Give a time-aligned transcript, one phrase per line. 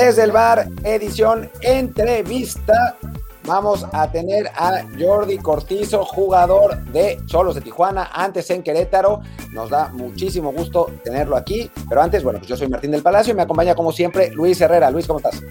[0.00, 2.96] Desde el bar, edición entrevista.
[3.42, 9.22] Vamos a tener a Jordi Cortizo, jugador de Cholos de Tijuana, antes en Querétaro.
[9.50, 11.68] Nos da muchísimo gusto tenerlo aquí.
[11.88, 14.60] Pero antes, bueno, pues yo soy Martín del Palacio y me acompaña como siempre Luis
[14.60, 14.88] Herrera.
[14.92, 15.42] Luis, ¿cómo estás?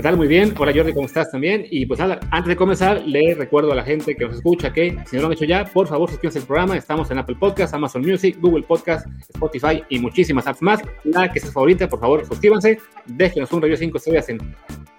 [0.00, 0.16] ¿Qué tal?
[0.16, 0.54] Muy bien.
[0.56, 1.66] Hola Jordi, ¿cómo estás también?
[1.70, 4.96] Y pues nada, antes de comenzar, le recuerdo a la gente que nos escucha que
[5.04, 6.74] si no lo han hecho ya, por favor suscríbanse al programa.
[6.78, 10.80] Estamos en Apple Podcast, Amazon Music, Google Podcast, Spotify y muchísimas apps más.
[11.04, 12.78] La que sea favorita, por favor, suscríbanse.
[13.08, 14.38] Déjenos un review 5 estrellas en,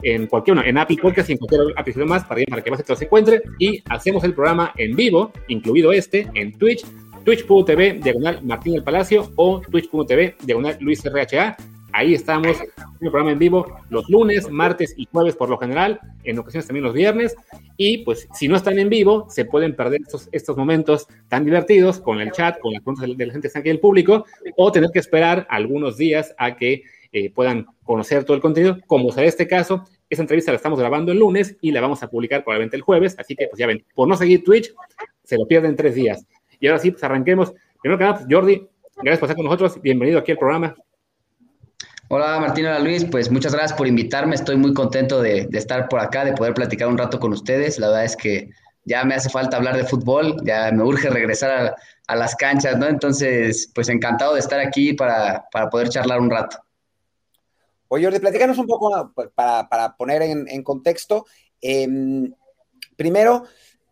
[0.04, 2.86] en cualquier en Apple Podcast y en cualquier episodio más para, para que más se
[2.88, 3.42] los encuentre.
[3.58, 6.86] Y hacemos el programa en vivo, incluido este, en Twitch
[7.26, 11.58] twitch.tv diagonal Martín del Palacio o twitch.tv diagonal Luis RHA.
[11.94, 16.40] Ahí estamos, en programa en vivo los lunes, martes y jueves por lo general, en
[16.40, 17.36] ocasiones también los viernes.
[17.76, 22.22] Y pues si no están en vivo, se pueden perder estos, momentos tan divertidos con
[22.22, 24.26] el chat, con las preguntas de la gente que está aquí en el público,
[24.56, 29.12] o tener que esperar algunos días a que eh, puedan conocer todo el contenido, como
[29.12, 29.84] será este caso.
[30.10, 33.16] Esta entrevista la estamos grabando el lunes y la vamos a publicar probablemente el jueves,
[33.20, 34.74] así que pues ya ven, por no seguir Twitch,
[35.24, 36.26] se lo pierden tres días.
[36.60, 37.54] Y ahora sí, pues arranquemos.
[37.82, 40.76] Primero que nada, pues, Jordi, gracias por estar con nosotros, bienvenido aquí al programa.
[42.14, 46.02] Hola Martín, hola Luis, pues muchas gracias por invitarme, estoy muy contento de, estar por
[46.02, 48.50] acá, de poder platicar un rato con ustedes, la verdad es que
[48.84, 51.74] ya me hace falta hablar de fútbol, ya me urge regresar
[52.08, 52.88] a, las canchas, ¿no?
[52.88, 56.58] Entonces, pues encantado de estar aquí para, poder charlar un rato.
[57.88, 61.26] Oye, Jordi, platícanos un poco para, poner en, contexto.
[61.62, 62.30] Em,
[62.98, 63.46] primero,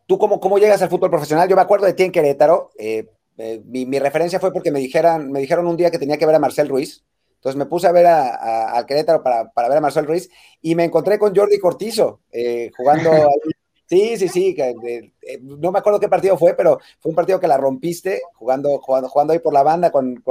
[0.08, 1.48] ¿tú cómo, cómo llegas al fútbol profesional?
[1.48, 2.72] Yo me acuerdo de ti en Querétaro.
[2.78, 6.36] Eh, eh, mi, referencia fue porque me me dijeron un día que tenía que ver
[6.36, 7.06] a Marcel Ruiz,
[7.40, 10.30] entonces me puse a ver al Querétaro para, ver a Marcel Ruiz
[10.62, 13.24] y me encontré con Jordi Cortizo eh, jugando ahí.
[13.90, 14.56] Sí, sí, sí.
[14.60, 18.78] Eh, no me acuerdo qué partido fue, pero fue un partido que la rompiste jugando,
[18.78, 20.22] jugando, jugando ahí por la banda con,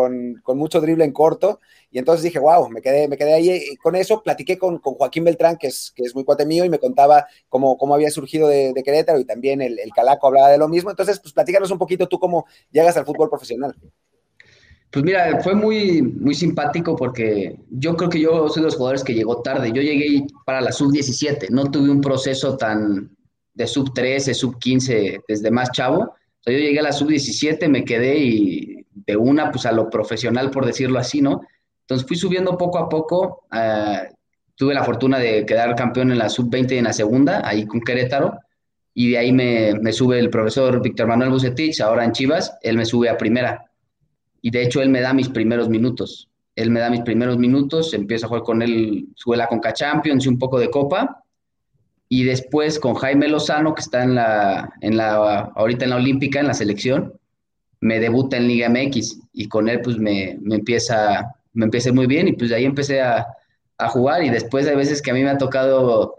[0.55, 1.59] mucho drible en corto.
[1.91, 4.23] Y entonces dije, wow, me quedé, me quedé ahí eh, con eso.
[4.23, 7.77] Platiqué con, Joaquín Beltrán, que es, que es muy cuate mío, y me contaba cómo,
[7.79, 10.91] cómo había surgido de, Querétaro y también el, el, Calaco hablaba de lo mismo.
[10.91, 13.75] Entonces, pues platícanos un poquito tú cómo llegas al fútbol profesional.
[14.91, 19.05] Pues mira, fue muy, muy simpático porque yo creo que yo soy de los jugadores
[19.05, 19.71] que llegó tarde.
[19.73, 23.11] Yo llegué para la sub-17, no tuve un proceso tan
[23.53, 26.01] de sub-13, sub-15 desde más chavo.
[26.01, 29.91] O sea, yo llegué a la sub-17, me quedé y de una, pues a lo
[29.91, 31.43] profesional, por decirlo así, ¿no?
[31.83, 33.45] Entonces fui subiendo poco a poco.
[33.53, 34.15] Uh,
[34.55, 37.81] tuve la fortuna de quedar campeón en la sub-20 y en la segunda, ahí con
[37.81, 38.39] Querétaro.
[38.95, 42.77] Y de ahí me, me sube el profesor Víctor Manuel Bucetich, ahora en Chivas, él
[42.79, 43.68] me sube a primera
[44.49, 46.31] y de hecho él me da mis primeros minutos.
[46.57, 50.25] Él me da mis primeros minutos, empiezo a jugar con él, sube la Conca Champions
[50.25, 51.23] y un poco de Copa.
[52.09, 56.41] Y después con Jaime Lozano, que está en la, en la, ahorita en la Olímpica,
[56.41, 57.13] en la selección,
[57.83, 62.07] me debuta en Liga MX y con él pues me, me empieza, me empieza muy
[62.07, 63.27] bien y pues de ahí empecé a,
[63.77, 66.15] a jugar y después hay veces que a mí me ha tocado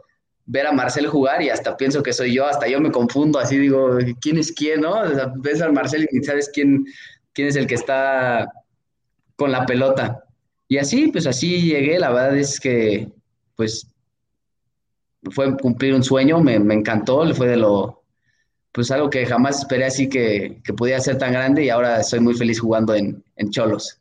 [0.46, 3.58] ver a Marcel jugar y hasta pienso que soy yo, hasta yo me confundo, así
[3.58, 5.02] digo, ¿quién es quién, no?
[5.38, 6.86] ves a Marcel y sabes quién,
[7.34, 8.52] quién es el que está
[9.36, 10.24] con la pelota.
[10.68, 13.10] Y así, pues así llegué, la verdad es que,
[13.56, 13.88] pues,
[15.32, 18.04] fue cumplir un sueño, me, encantó, fue de lo,
[18.72, 21.66] pues algo que jamás esperé así que, que pudiera ser tan grande.
[21.66, 24.00] Y ahora soy muy feliz jugando en, Cholos.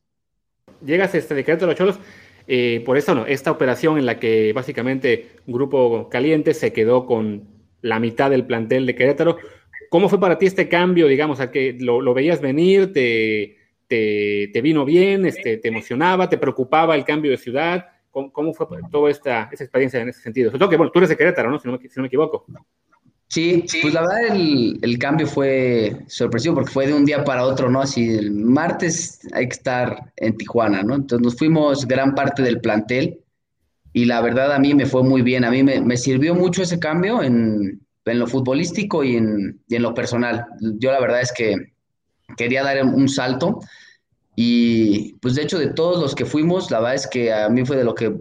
[0.84, 1.98] Llegas este decreto de los Cholos,
[2.46, 7.44] eh, por eso no, esta operación en la que básicamente Grupo Caliente se quedó con
[7.82, 9.38] la mitad del plantel de Querétaro,
[9.88, 13.56] ¿Cómo fue para ti este cambio, digamos, a que lo, veías venir, te,
[13.86, 17.86] te, vino bien, este, te emocionaba, te preocupaba el cambio de ciudad?
[18.10, 20.50] ¿Cómo, fue toda esta, experiencia en ese sentido?
[20.50, 21.58] Sobre todo que, bueno, tú eres de Querétaro, ¿no?
[21.58, 22.44] Si no, me equivoco.
[23.28, 27.70] Sí, pues la verdad el, cambio fue sorpresivo porque fue de un día para otro,
[27.70, 27.82] ¿no?
[27.82, 30.94] Así el martes hay que estar en Tijuana, ¿no?
[30.94, 33.20] Entonces nos fuimos gran parte del plantel
[33.92, 36.78] y la verdad a mí me fue muy bien, a mí me sirvió mucho ese
[36.78, 37.82] cambio en,
[38.12, 40.46] en lo futbolístico y en, lo personal.
[40.60, 41.72] Yo la verdad es que
[42.36, 43.60] quería dar un salto
[44.36, 47.64] y pues de hecho de todos los que fuimos, la verdad es que a mí
[47.64, 48.14] fue de lo que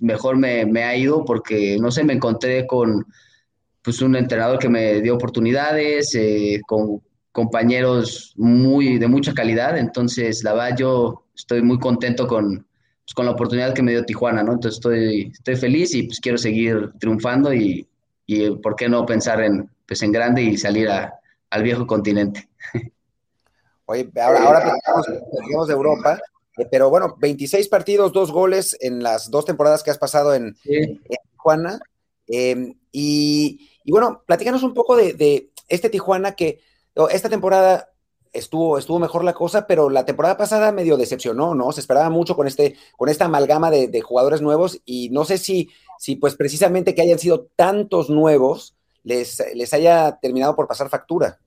[0.00, 3.06] mejor me, ha ido porque no sé, me encontré con
[3.82, 7.00] pues un entrenador que me dio oportunidades, eh, con
[7.32, 12.66] compañeros muy de mucha calidad, entonces la verdad yo estoy muy contento con,
[13.04, 14.52] pues, con la oportunidad que me dio Tijuana, ¿no?
[14.52, 17.86] Entonces estoy, estoy feliz y pues quiero seguir triunfando y,
[18.32, 22.48] y por qué no pensar en, pues, en grande y salir al viejo continente.
[23.86, 26.20] Oye, ahora, ahora platicamos, de Europa,
[26.56, 30.56] eh, pero bueno, 26 partidos, dos goles en las dos temporadas que has pasado en,
[31.32, 31.80] Tijuana.
[32.28, 36.60] Em, y, bueno, platícanos un poco de, este Tijuana que
[37.10, 37.88] esta temporada
[38.32, 41.72] estuvo, estuvo mejor la cosa, pero la temporada pasada medio decepcionó, ¿no?
[41.72, 45.70] Se esperaba mucho con, este, con esta amalgama de, jugadores nuevos y no sé si,
[45.98, 48.74] si pues precisamente que hayan sido tantos nuevos
[49.04, 51.38] les, les haya terminado por pasar factura.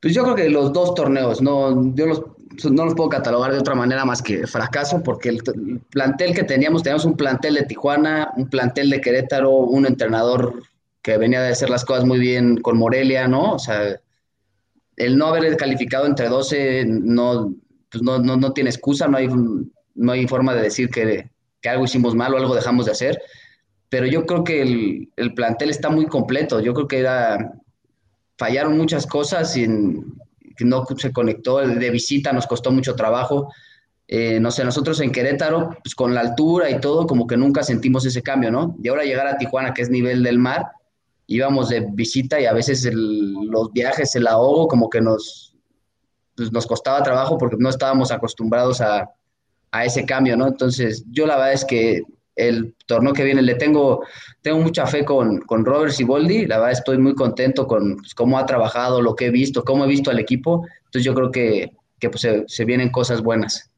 [0.00, 2.22] Pues yo creo que los dos torneos, no, yo los,
[2.70, 5.42] no los puedo catalogar de otra manera más que fracaso, porque el,
[5.90, 10.62] plantel que teníamos, teníamos un plantel de Tijuana, un plantel de Querétaro, un entrenador
[11.02, 13.54] que venía de hacer las cosas muy bien con Morelia, ¿no?
[13.54, 14.00] O sea,
[15.04, 17.54] el no haber calificado entre 12 no,
[17.90, 19.28] pues no, no, no, tiene excusa, no hay,
[19.94, 21.30] no hay forma de decir que,
[21.60, 23.20] que, algo hicimos mal o algo dejamos de hacer,
[23.88, 27.54] pero yo creo que el, el plantel está muy completo, yo creo que era
[28.40, 31.58] fallaron muchas cosas y no se conectó.
[31.58, 33.52] De visita nos costó mucho trabajo.
[34.08, 37.62] Eh, no sé, nosotros en Querétaro, pues con la altura y todo, como que nunca
[37.62, 38.76] sentimos ese cambio, ¿no?
[38.82, 40.66] Y ahora llegar a Tijuana, que es nivel del mar,
[41.30, 45.54] íbamos de visita y a veces los viajes, el ahogo, como que nos,
[46.36, 49.08] pues nos costaba trabajo porque no estábamos acostumbrados a,
[49.70, 50.48] a ese cambio, ¿no?
[50.48, 52.02] Entonces, yo la verdad es que
[52.34, 53.42] el torneo que viene.
[53.42, 54.04] Le tengo,
[54.42, 56.46] tengo mucha fe con, con Robert Siboldi.
[56.46, 59.84] La verdad estoy muy contento con pues, cómo ha trabajado, lo que he visto, cómo
[59.84, 60.66] he visto al equipo.
[60.78, 63.69] Entonces yo creo que, que pues, se, vienen cosas buenas.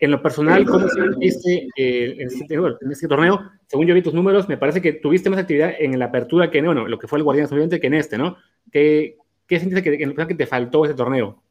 [0.00, 3.38] En lo personal, ¿cómo se eh, en, este, en, este, torneo?
[3.66, 6.62] Según yo vi tus números, me parece que tuviste más actividad en la apertura que,
[6.62, 8.38] bueno, lo que fue el Guardián obviamente, que en este, ¿no?
[8.72, 11.42] ¿Qué, qué sentiste que, que te faltó ese torneo?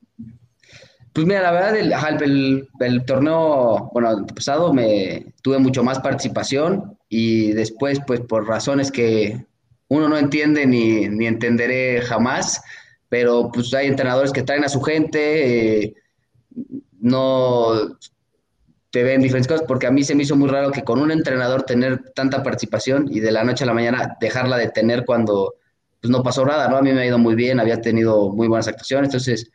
[1.13, 7.51] Pues mira, la verdad, el, el, torneo, bueno, pasado me tuve mucho más participación y
[7.51, 9.45] después, pues por razones que
[9.89, 12.63] uno no entiende ni, ni entenderé jamás,
[13.09, 15.93] pero pues hay entrenadores que traen a su gente, eh,
[16.99, 17.97] no
[18.91, 21.11] te ven diferentes cosas, porque a mí se me hizo muy raro que con un
[21.11, 25.55] entrenador tener tanta participación y de la noche a la mañana dejarla de tener cuando
[26.01, 26.77] pues no pasó nada, ¿no?
[26.77, 29.51] A mí me ha ido muy bien, había tenido muy buenas actuaciones, entonces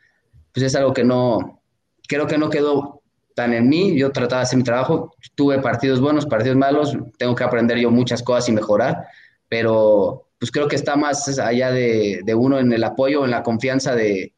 [0.53, 1.61] pues es algo que no,
[2.07, 3.03] creo que no quedó
[3.35, 7.35] tan en mí, yo trataba de hacer mi trabajo, tuve partidos buenos, partidos malos, tengo
[7.35, 9.07] que aprender yo muchas cosas y mejorar,
[9.49, 13.95] pero pues creo que está más allá de, uno en el apoyo, en la confianza
[13.97, 14.33] de,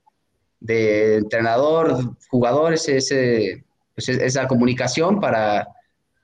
[0.67, 3.66] entrenador, jugadores, ese,
[3.97, 5.67] pues, esa comunicación para,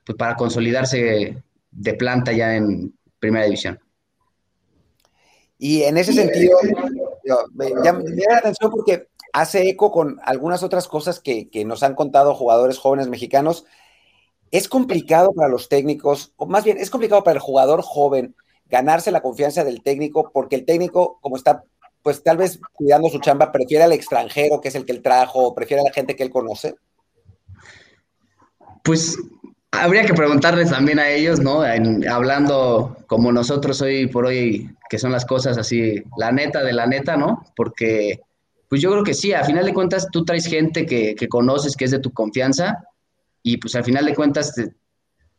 [0.05, 3.81] pues, para consolidarse de planta ya en primera división.
[5.59, 6.59] Y en ese sentido,
[7.55, 12.35] me, llama la atención porque hace eco con algunas otras cosas que, nos han contado
[12.35, 13.65] jugadores jóvenes mexicanos.
[14.51, 18.35] Es complicado para los técnicos, o más bien es complicado para el jugador joven
[18.67, 21.65] ganarse la confianza del técnico, porque el técnico, como está,
[22.03, 25.47] pues tal vez cuidando su chamba, prefiere al extranjero, que es el que él trajo,
[25.47, 26.75] o prefiere a la gente que él conoce.
[28.83, 29.19] Pues
[29.73, 31.63] habría que preguntarles también a ellos, ¿no?
[32.11, 36.87] hablando como nosotros hoy por hoy, que son las cosas así, la neta de la
[36.87, 37.45] neta, ¿no?
[37.57, 38.21] Porque
[38.69, 41.85] pues yo creo que sí, a final de cuentas tú traes gente que, conoces, que
[41.85, 42.85] es de tu confianza,
[43.43, 44.55] y pues al final de cuentas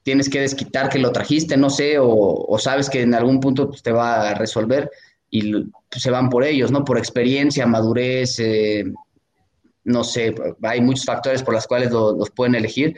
[0.03, 3.81] tienes que desquitar que lo trajiste, no sé, o, sabes que en algún punto pues,
[3.81, 4.91] te va a resolver
[5.29, 6.85] y pues, se van por ellos, ¿no?
[6.85, 8.83] Por experiencia, madurez, eh,
[9.83, 12.95] no sé, hay muchos factores por los cuales los pueden elegir,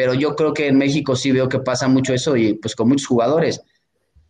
[0.00, 2.88] pero yo creo que en México sí veo que pasa mucho eso y pues con
[2.88, 3.60] muchos jugadores.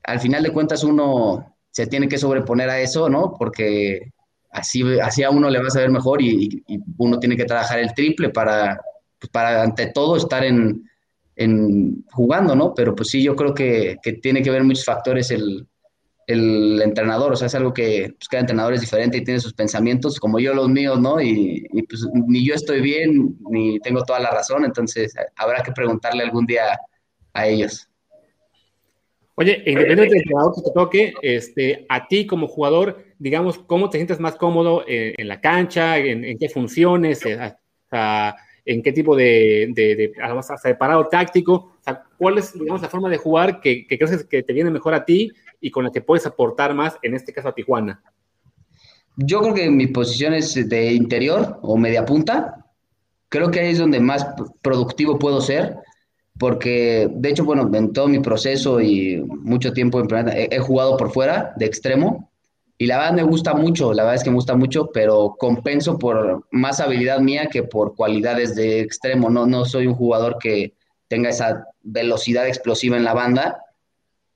[0.02, 3.36] Al final de cuentas uno se tiene que sobreponer a eso, ¿no?
[3.38, 4.10] Porque
[4.50, 6.64] así, así a uno le va a saber mejor y,
[6.98, 8.80] uno tiene que trabajar el triple para,
[9.20, 10.90] pues, para ante todo estar en,
[11.36, 12.74] en, jugando, ¿no?
[12.74, 15.68] Pero pues sí, yo creo que, que tiene que ver muchos factores el,
[16.32, 19.54] el, entrenador, o sea, es algo que pues, cada entrenador es diferente y tiene sus
[19.54, 21.20] pensamientos, como yo los míos, ¿no?
[21.20, 26.22] Y, pues ni yo estoy bien, ni tengo toda la razón, entonces habrá que preguntarle
[26.22, 26.78] algún día
[27.32, 27.88] a ellos.
[29.34, 33.98] Oye, independientemente del entrenador que te toque, este, a ti como jugador, digamos, ¿cómo te
[33.98, 35.96] sientes más cómodo en, la cancha?
[35.96, 37.24] En, qué funciones?
[37.24, 37.54] Eh,
[38.66, 40.12] ¿En qué tipo de, de,
[40.62, 41.52] separado táctico?
[41.52, 44.92] O sea, ¿Cuál es, digamos, la forma de jugar que, crees que te viene mejor
[44.92, 48.02] a ti y con la que puedes aportar más, en este caso a Tijuana?
[49.16, 52.66] Yo creo que mi posición es de interior o media punta.
[53.28, 54.26] Creo que ahí es donde más
[54.62, 55.76] productivo puedo ser
[56.40, 60.96] porque de hecho, bueno, en todo mi proceso y mucho tiempo en he, he, jugado
[60.96, 62.30] por fuera de extremo
[62.78, 65.98] y la verdad me gusta mucho, la verdad es que me gusta mucho, pero compenso
[65.98, 70.72] por más habilidad mía que por cualidades de extremo, no, no soy un jugador que
[71.08, 73.62] tenga esa velocidad explosiva en la banda,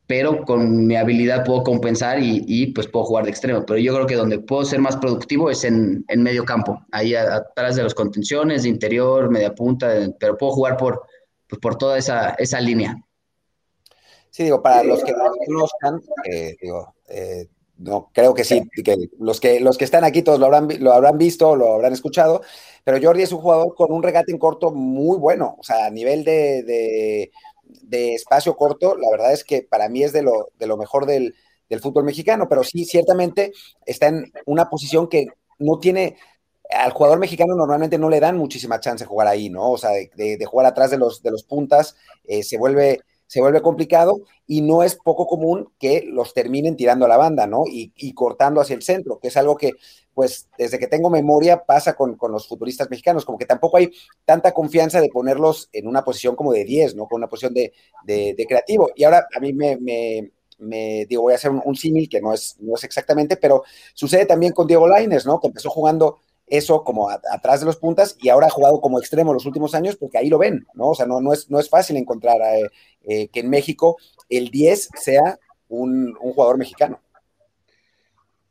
[0.06, 4.06] pero con mi habilidad puedo compensar y, pues puedo jugar de extremo, pero yo creo
[4.06, 7.94] que donde puedo ser más productivo es en, en medio campo, ahí atrás de los
[7.94, 11.02] contenciones, de interior, media punta, pero puedo jugar por
[11.49, 13.00] pues, por toda esa, esa línea.
[14.30, 17.46] Sí, digo, para los que no conozcan, eh, digo, eh,
[17.78, 20.92] no, creo que sí, que los que los que están aquí todos lo habrán, lo
[20.92, 22.42] habrán visto, lo habrán escuchado,
[22.82, 25.90] pero Jordi es un jugador con un regate en corto muy bueno, o sea, a
[25.90, 27.30] nivel de,
[27.90, 31.35] espacio corto, la verdad es que para mí es de lo, de lo mejor del,
[31.83, 33.52] fútbol mexicano, pero sí, ciertamente
[33.85, 35.26] está en una posición que
[35.59, 36.16] no tiene,
[36.71, 39.73] al jugador mexicano normalmente no le dan muchísima chance de jugar ahí, ¿no?
[39.73, 43.62] O sea, de, jugar atrás de los, de los puntas, eh, se vuelve se vuelve
[43.62, 47.64] complicado y no es poco común que los terminen tirando a la banda, ¿no?
[47.66, 49.73] Y, cortando hacia el centro, que es algo que,
[50.12, 53.90] pues, desde que tengo memoria pasa con, los futuristas mexicanos, como que tampoco hay
[54.25, 57.07] tanta confianza de ponerlos en una posición como de 10, ¿no?
[57.07, 58.90] Con una posición de, creativo.
[58.95, 59.78] Y ahora a mí me,
[60.59, 63.64] me, digo, voy a hacer un, símil que no es, no es exactamente, pero
[63.95, 65.40] sucede también con Diego Laines, ¿no?
[65.40, 69.32] Que empezó jugando eso como atrás de los puntas y ahora ha jugado como extremo
[69.32, 70.88] los últimos años porque ahí lo ven, ¿no?
[70.88, 72.70] O sea, no, no, es, no es fácil encontrar eh,
[73.02, 73.96] eh, que en México
[74.28, 77.00] el 10 sea un, jugador mexicano.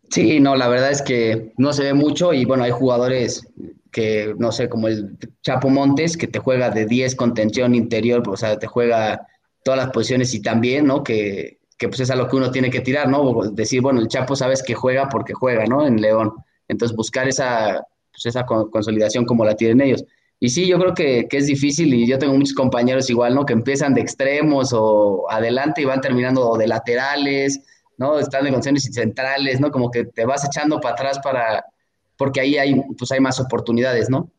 [0.09, 3.47] Sí, no, la verdad es que no se ve mucho y bueno, hay jugadores
[3.91, 8.37] que, no sé, como el Chapo Montes, que te juega de 10 contención interior, o
[8.37, 9.27] sea, te juega
[9.63, 11.03] todas las posiciones y también, ¿no?
[11.03, 13.51] Que, que pues es a lo que uno tiene que tirar, ¿no?
[13.51, 15.85] Decir, bueno, el Chapo sabes que juega porque juega, ¿no?
[15.85, 16.33] En León.
[16.67, 20.03] Entonces, buscar esa, pues, esa consolidación como la tienen ellos.
[20.39, 23.45] Y sí, yo creo que, es difícil y yo tengo muchos compañeros igual, ¿no?
[23.45, 27.61] Que empiezan de extremos o adelante y van terminando de laterales,
[27.97, 28.19] ¿no?
[28.19, 29.71] Están en condiciones centrales, ¿no?
[29.71, 31.63] Como que te vas echando para atrás para,
[32.17, 34.29] porque ahí hay, pues hay más oportunidades, ¿no?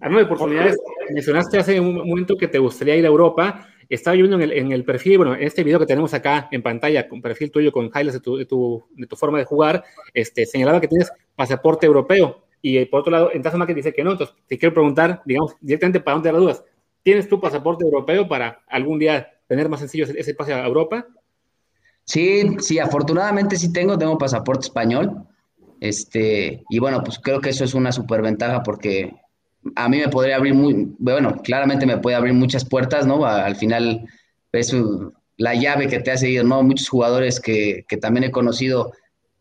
[0.00, 0.78] Hablando de oportunidades,
[1.12, 4.84] mencionaste hace un momento que te gustaría ir a Europa estaba yo viendo en el,
[4.84, 8.14] perfil, bueno, en este video que tenemos acá en pantalla, con perfil tuyo, con highlights
[8.14, 12.44] de tu, de tu, de forma de jugar, este, señalaba que tienes pasaporte europeo.
[12.62, 14.12] Y eh, por otro lado, en que dice que no.
[14.12, 16.64] Entonces, te quiero preguntar, digamos, directamente para dónde las dudas.
[17.02, 21.06] ¿Tienes tu pasaporte europeo para algún día tener más sencillo ese, pase a Europa?
[22.04, 25.26] Sí, sí, afortunadamente sí tengo, tengo pasaporte español.
[25.80, 29.14] Este, y bueno, pues creo que eso es una superventaja porque
[29.76, 33.24] a mí me podría abrir muy, bueno, claramente me puede abrir muchas puertas, ¿no?
[33.24, 34.06] Al final
[34.52, 34.74] es
[35.36, 36.62] la llave que te ha seguido, ¿no?
[36.62, 38.92] Muchos jugadores que, que también he conocido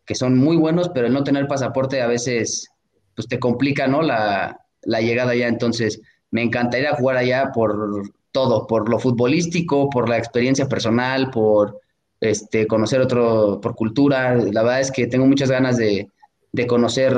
[0.06, 2.70] que son muy buenos, pero el no tener pasaporte a veces
[3.16, 4.02] pues te complica, ¿no?
[4.02, 5.48] La, la llegada allá.
[5.48, 11.80] Entonces, me encantaría jugar allá por todo, por lo futbolístico, por la experiencia personal, por
[12.22, 14.36] este, conocer otro, por cultura.
[14.36, 16.10] La verdad es que tengo muchas ganas de,
[16.52, 17.16] de conocer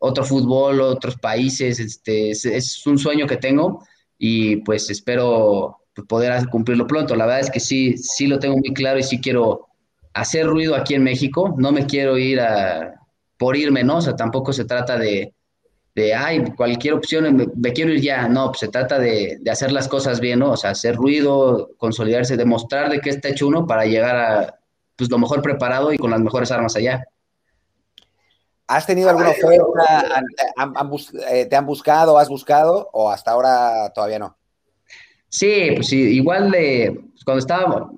[0.00, 3.84] otro fútbol, otros países, este, es, un sueño que tengo
[4.18, 5.78] y pues espero
[6.08, 7.14] poder cumplirlo pronto.
[7.14, 9.68] La verdad es que sí, sí lo tengo muy claro y sí quiero
[10.14, 12.94] hacer ruido aquí en México, no me quiero ir a,
[13.38, 13.98] por irme, ¿no?
[13.98, 15.34] O sea, tampoco se trata de,
[15.94, 19.70] de ay, cualquier opción, me, quiero ir ya, no, pues se trata de, de, hacer
[19.70, 20.52] las cosas bien, ¿no?
[20.52, 24.60] O sea, hacer ruido, consolidarse, demostrar de qué está hecho uno para llegar a,
[24.96, 27.04] pues, lo mejor preparado y con las mejores armas allá.
[28.70, 30.22] ¿Has tenido alguna oferta?
[31.32, 34.36] Eh, ¿Te han buscado, has buscado o hasta ahora todavía no?
[35.28, 37.90] Sí, pues sí, igual de cuando estaba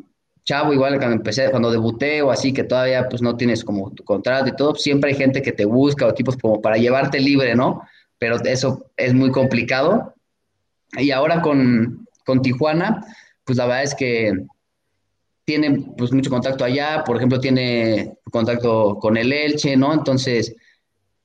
[0.45, 4.03] chavo, igual cuando empecé, cuando debuté o así, que todavía pues no tienes como tu
[4.03, 7.55] contrato y todo, siempre hay gente que te busca o tipos como para llevarte libre,
[7.55, 7.83] ¿no?
[8.17, 10.15] Pero eso es muy complicado.
[10.97, 13.05] Y ahora con, con Tijuana,
[13.45, 14.47] pues la verdad es que
[15.45, 19.93] tiene pues mucho contacto allá, por ejemplo, tiene contacto con el Elche, ¿no?
[19.93, 20.55] Entonces,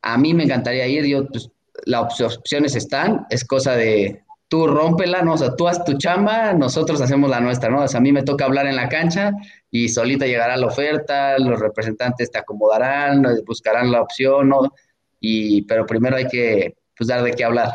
[0.01, 1.49] a mí me encantaría ir, yo, pues,
[1.85, 5.33] las opciones están, es cosa de tú rómpela, ¿no?
[5.33, 7.81] O sea, tú haz tu chamba, nosotros hacemos la nuestra, ¿no?
[7.81, 9.31] O sea, a mí me toca hablar en la cancha
[9.69, 14.73] y solita llegará la oferta, los representantes te acomodarán, buscarán la opción, ¿no?
[15.19, 17.73] Y, pero primero hay que, pues, dar de qué hablar.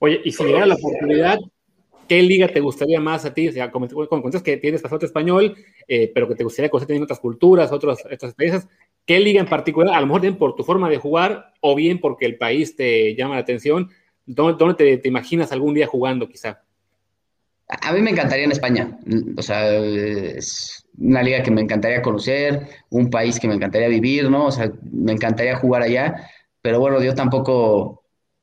[0.00, 1.38] Oye, y si llegara la oportunidad,
[2.10, 3.46] ¿qué liga te gustaría más a ti?
[3.46, 5.54] O sea, como, como que tienes pasaporte español,
[5.86, 8.68] eh, pero que te gustaría conocer también otras culturas, otras, otras experiencias,
[9.06, 9.94] ¿qué liga en particular?
[9.94, 13.14] A lo mejor bien por tu forma de jugar o bien porque el país te
[13.14, 13.90] llama la atención.
[14.26, 16.64] ¿Dónde, te, imaginas algún día jugando, quizá?
[17.68, 18.98] A mí me encantaría en España.
[19.36, 24.28] O sea, es una liga que me encantaría conocer, un país que me encantaría vivir,
[24.28, 24.46] ¿no?
[24.46, 26.28] O sea, me encantaría jugar allá.
[26.60, 27.99] Pero bueno, yo tampoco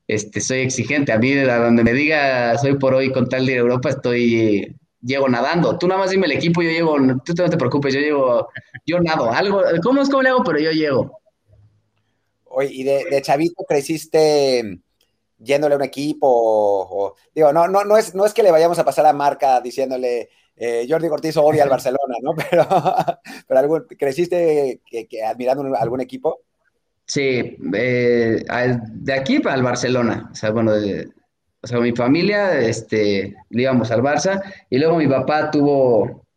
[0.08, 1.12] este, soy exigente.
[1.12, 5.28] A mí, a donde me diga soy por hoy con tal de Europa, estoy, llego
[5.28, 5.78] nadando.
[5.78, 8.48] Tú nada más dime el equipo, yo llego, tú no te preocupes, yo llego,
[8.86, 9.30] yo nado.
[9.30, 10.42] Algo, ¿cómo es como le hago?
[10.42, 11.20] Pero yo llego.
[12.46, 14.80] Oye, ¿y de, chavito creciste
[15.38, 16.26] yéndole a un equipo?
[16.26, 19.60] O, digo, no, no, no, es, no es que le vayamos a pasar a marca
[19.60, 22.34] diciéndole eh, Jordi Cortizo odia al Barcelona, ¿no?
[22.50, 22.66] Pero,
[23.46, 24.80] pero ¿creciste
[25.24, 26.40] admirando algún equipo?
[27.08, 28.44] Sí, eh,
[28.92, 30.28] de aquí al Barcelona.
[30.30, 30.72] O sea, bueno,
[31.62, 36.28] o sea, mi familia, este, íbamos al Barça y luego mi papá tuvo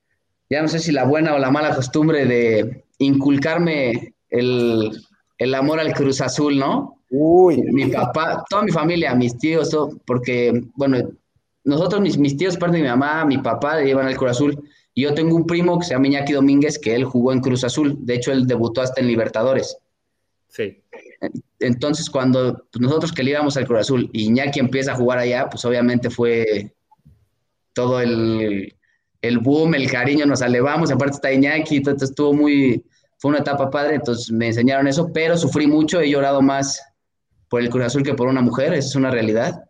[0.51, 4.92] ya no sé si la buena o la mala costumbre de inculcarme el,
[5.38, 6.98] el amor al Cruz Azul, ¿no?
[7.10, 7.63] Uy.
[7.72, 10.98] Mi papá, toda mi familia, mis tíos, todo, porque, bueno,
[11.63, 14.62] nosotros, mis, mis tíos, parte de mi mamá, mi papá, llevan al Cruz Azul.
[14.94, 17.63] Y yo tengo un primo que se llama Iñaki Domínguez, que él jugó en Cruz
[17.63, 17.96] Azul.
[18.01, 19.78] De hecho, él debutó hasta en Libertadores.
[20.51, 20.84] Sí.
[21.60, 25.50] Entonces, cuando nosotros que le íbamos al Cruz Azul y Iñaki empieza a jugar allá,
[25.50, 26.75] pues obviamente fue
[27.74, 28.75] todo el,
[29.22, 32.84] el boom, el cariño, nos elevamos, aparte está Iñaki, entonces estuvo muy,
[33.17, 36.81] fue una etapa padre, entonces me enseñaron eso, pero sufrí mucho, he llorado más
[37.48, 39.63] por el Cruz Azul que por una mujer, esa es una realidad.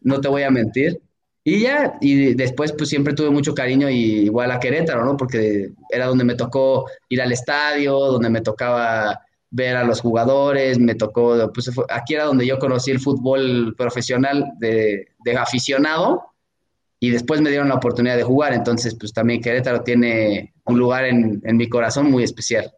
[0.00, 1.00] No te voy a mentir.
[1.42, 5.16] Y ya, y después pues siempre tuve mucho cariño y igual a Querétaro, ¿no?
[5.16, 9.18] Porque era donde me tocó ir al estadio, donde me tocaba
[9.50, 14.52] ver a los jugadores, me tocó, pues aquí era donde yo conocí el fútbol profesional
[14.58, 16.22] de, de, aficionado
[17.00, 21.04] y después me dieron la oportunidad de jugar, entonces pues también Querétaro tiene un lugar
[21.04, 22.72] en, en mi corazón muy especial.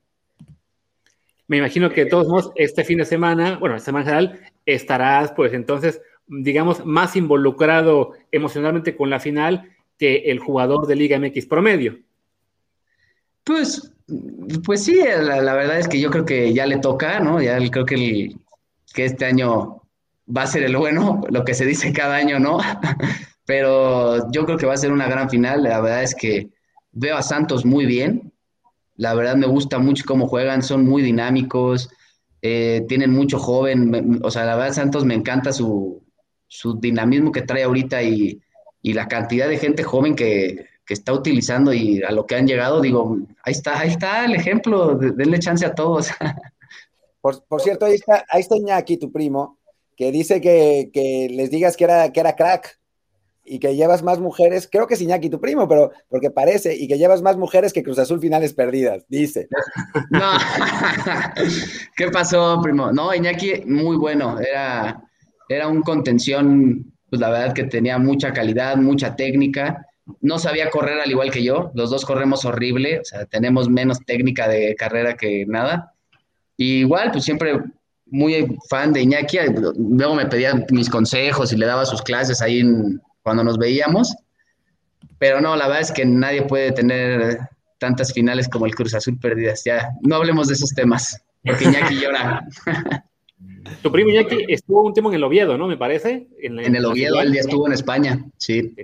[1.46, 5.32] Me imagino que de todos modos este fin de semana, bueno, esta semana general, estarás
[5.32, 11.46] pues entonces digamos, más involucrado emocionalmente con la final que el jugador de Liga MX
[11.46, 11.98] promedio.
[13.44, 13.92] Pues,
[14.64, 17.40] pues sí, la, verdad es que yo creo que ya le toca, ¿no?
[17.40, 18.34] Ya creo que,
[18.94, 19.82] que este año
[20.34, 22.58] va a ser el bueno, lo que se dice cada año, ¿no?
[23.46, 25.64] Pero yo creo que va a ser una gran final.
[25.64, 26.48] La verdad es que
[26.92, 28.32] veo a Santos muy bien.
[28.96, 31.90] La verdad me gusta mucho cómo juegan, son muy dinámicos,
[32.40, 34.20] eh, tienen mucho joven.
[34.22, 36.02] o sea, la verdad Santos me encanta su,
[36.52, 38.40] su dinamismo que trae ahorita y,
[38.82, 43.18] la cantidad de gente joven que, está utilizando y a lo que han llegado, digo,
[43.44, 46.08] ahí está, ahí está el ejemplo, denle chance a todos.
[47.20, 49.58] Por, cierto, ahí está, ahí está Iñaki, tu primo,
[49.96, 52.80] que dice que, les digas que era, que era crack
[53.44, 56.88] y que llevas más mujeres, creo que es Iñaki tu primo, pero porque parece, y
[56.88, 59.48] que llevas más mujeres que Cruz Azul finales perdidas, dice.
[60.10, 60.32] No,
[61.96, 62.90] ¿qué pasó, primo?
[62.92, 65.00] No, Iñaki, muy bueno, era
[65.52, 69.86] era un contención, pues la verdad que tenía mucha calidad, mucha técnica.
[70.20, 71.70] No sabía correr al igual que yo.
[71.74, 75.94] Los dos corremos horrible, o sea, tenemos menos técnica de carrera que nada.
[76.56, 77.60] Y igual, pues siempre
[78.06, 79.38] muy fan de Iñaki.
[79.76, 82.62] Luego me pedía mis consejos y le daba sus clases ahí
[83.22, 84.14] cuando nos veíamos.
[85.18, 87.38] Pero no, la verdad es que nadie puede tener
[87.78, 89.62] tantas finales como el Cruz Azul perdidas.
[89.64, 92.44] Ya, no hablemos de esos temas, porque Iñaki llora.
[93.80, 95.66] Tu primo Iñaki estuvo un tiempo en el Oviedo, ¿no?
[95.66, 96.26] Me parece.
[96.40, 98.74] En, el Oviedo, él ya estuvo en España, sí.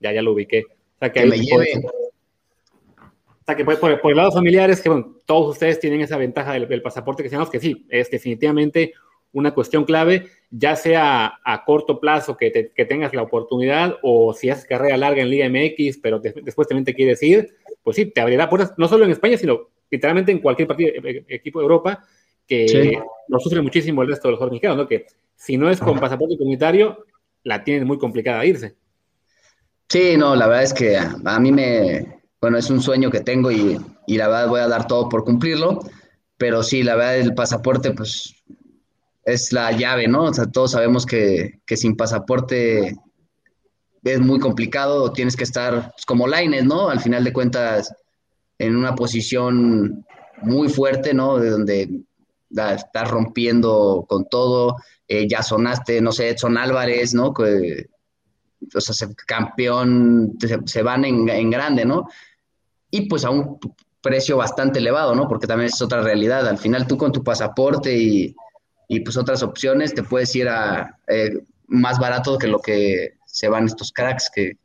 [0.00, 0.64] Ya, ya, lo ubiqué.
[0.66, 1.72] O sea, que, me lleve.
[1.76, 6.52] o sea, que por, el lado familiar es que, bueno, todos ustedes tienen esa ventaja
[6.52, 8.94] del, pasaporte que seamos que sí, es definitivamente
[9.32, 12.50] una cuestión clave, ya sea a corto plazo que,
[12.88, 16.94] tengas la oportunidad o si haces carrera larga en Liga MX, pero después también te
[16.94, 20.68] quieres ir, pues sí, te abrirá puertas, no solo en España, sino literalmente en cualquier
[20.68, 22.04] partido, e, e, equipo de Europa,
[22.48, 24.88] que lo sufre muchísimo el resto de los jugadores mexicanos, ¿no?
[24.88, 25.06] Que
[25.36, 27.04] si no es con pasaporte comunitario,
[27.44, 28.74] la tienen muy complicada irse.
[29.88, 33.50] Sí, no, la verdad es que a, mí me, bueno, es un sueño que tengo
[33.50, 35.80] y, y, la verdad voy a dar todo por cumplirlo,
[36.36, 38.34] pero sí, la verdad el pasaporte, pues,
[39.24, 40.24] es la llave, ¿no?
[40.24, 42.96] O sea, todos sabemos que, que sin pasaporte
[44.02, 46.88] es muy complicado, tienes que estar pues, como Laines, ¿no?
[46.88, 47.94] Al final de cuentas,
[48.58, 50.04] en una posición
[50.42, 51.38] muy fuerte, ¿no?
[51.38, 52.02] De donde
[52.50, 57.32] estás rompiendo con todo, eh, ya sonaste, no sé, Edson Álvarez, ¿no?
[57.32, 57.86] Que,
[58.74, 62.08] o sea, campeón, se, van en, grande, ¿no?
[62.90, 63.58] Y pues a un
[64.00, 65.28] precio bastante elevado, ¿no?
[65.28, 66.46] Porque también es otra realidad.
[66.48, 68.34] Al final tú con tu pasaporte y,
[69.04, 73.66] pues otras opciones te puedes ir a eh, más barato que lo que se van
[73.66, 74.56] estos cracks, que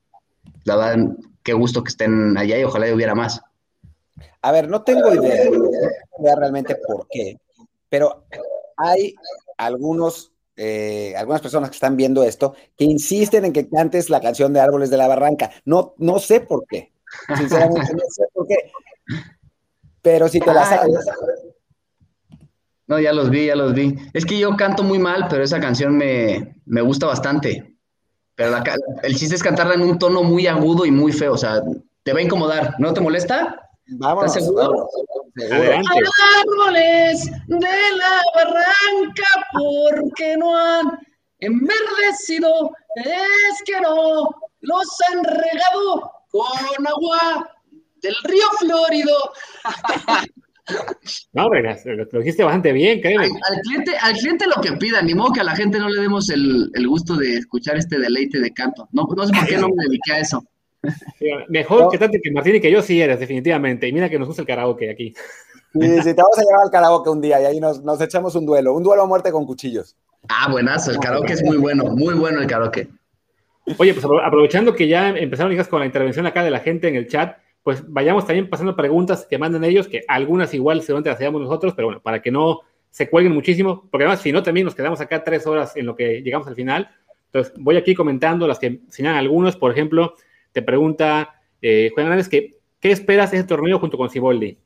[0.64, 3.42] la verdad, qué gusto que estén allá y ojalá hubiera más.
[4.42, 5.70] A ver, no tengo idea, no tengo
[6.20, 7.38] idea realmente por qué,
[7.94, 8.26] pero
[8.76, 9.14] hay
[9.56, 14.52] algunos, eh, algunas personas que están viendo esto que insisten en que cantes la canción
[14.52, 15.52] de Árboles de la Barranca.
[15.64, 16.92] No, no sé por qué.
[17.38, 18.72] Sinceramente, no sé por qué.
[20.02, 21.06] Pero si te la sabes.
[22.88, 23.96] No, ya los vi, ya los vi.
[24.12, 27.78] Es que yo canto muy mal, pero esa canción me, me gusta bastante.
[28.34, 28.56] Pero
[29.04, 31.34] el chiste es cantarla en un tono muy agudo y muy feo.
[31.34, 31.62] O sea,
[32.02, 32.74] te va a incomodar.
[32.80, 33.70] ¿No te molesta?
[33.88, 34.26] Vamos.
[34.26, 34.88] ¿Estás seguro?
[36.42, 41.00] Árboles de la barranca, porque no han
[41.40, 44.30] enverdecido, es que no
[44.62, 47.50] los han regado con agua
[48.02, 49.16] del río Florido.
[51.34, 53.26] No, lo dijiste bastante bien, créeme.
[53.26, 56.02] Al, cliente, al cliente lo que pida, ni modo que a la gente no le
[56.02, 58.88] demos el, gusto de escuchar este deleite de canto.
[58.94, 60.42] No, no sé por qué no me dediqué a eso.
[61.50, 63.88] Mejor que tanto que Martín y que yo sí eres, definitivamente.
[63.88, 65.14] Y mira que nos gusta el karaoke aquí.
[65.74, 68.36] Sí, sí, te vamos a llevar al karaoke un día y ahí nos, nos echamos
[68.36, 69.96] un duelo, un duelo a muerte con cuchillos.
[70.30, 72.90] Ah, buenazo, el karaoke es muy bueno, muy bueno el karaoke.
[73.78, 77.08] Oye, pues aprovechando que ya empezaron con la intervención acá de la gente en el
[77.08, 81.42] chat, pues vayamos también pasando preguntas que manden ellos, que algunas igual seguramente las hagamos
[81.42, 84.76] nosotros, pero bueno, para que no se cuelguen muchísimo, porque además si no también nos
[84.76, 86.90] quedamos acá tres horas en lo que llegamos al final.
[87.28, 90.14] Entonces voy aquí comentando las que señalan algunos, por ejemplo,
[90.54, 94.58] te pregunta eh, Juan Hernández que ¿qué esperas de ese torneo junto con Ciboldi?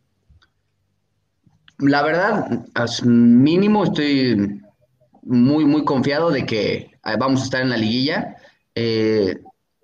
[1.80, 2.66] La verdad,
[3.04, 4.62] mínimo estoy
[5.22, 8.36] muy, muy confiado de que eh, vamos a estar en la liguilla.
[8.74, 9.38] Eh,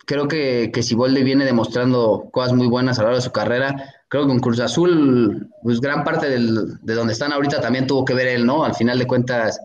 [0.06, 3.94] creo que, que Siboldi viene demostrando cosas muy buenas a lo largo de su carrera.
[4.08, 8.14] Creo que con Cruz Azul, pues gran parte de donde están ahorita también tuvo que
[8.14, 8.64] ver él, ¿no?
[8.64, 9.60] Al final de cuentas,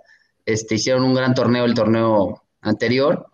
[0.45, 3.27] este, hicieron un gran torneo el torneo anterior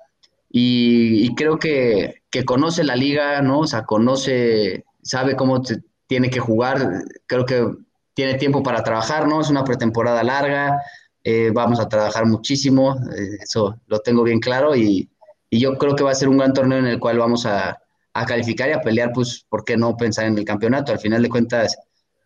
[0.57, 3.61] y, creo que, que, conoce la liga, ¿no?
[3.61, 5.62] O sea, conoce, sabe cómo
[6.07, 7.05] tiene que jugar.
[7.27, 7.66] Creo que
[8.14, 9.40] tiene tiempo para trabajar, ¿no?
[9.40, 10.81] Es una pretemporada larga,
[11.23, 15.09] eh, vamos a trabajar muchísimo, eh, eso lo tengo bien claro y,
[15.55, 17.81] y yo creo que va a ser un gran torneo en el cual vamos a,
[18.27, 20.92] calificar y a pelear, pues, ¿por qué no pensar en el campeonato?
[20.92, 21.77] Al final de cuentas,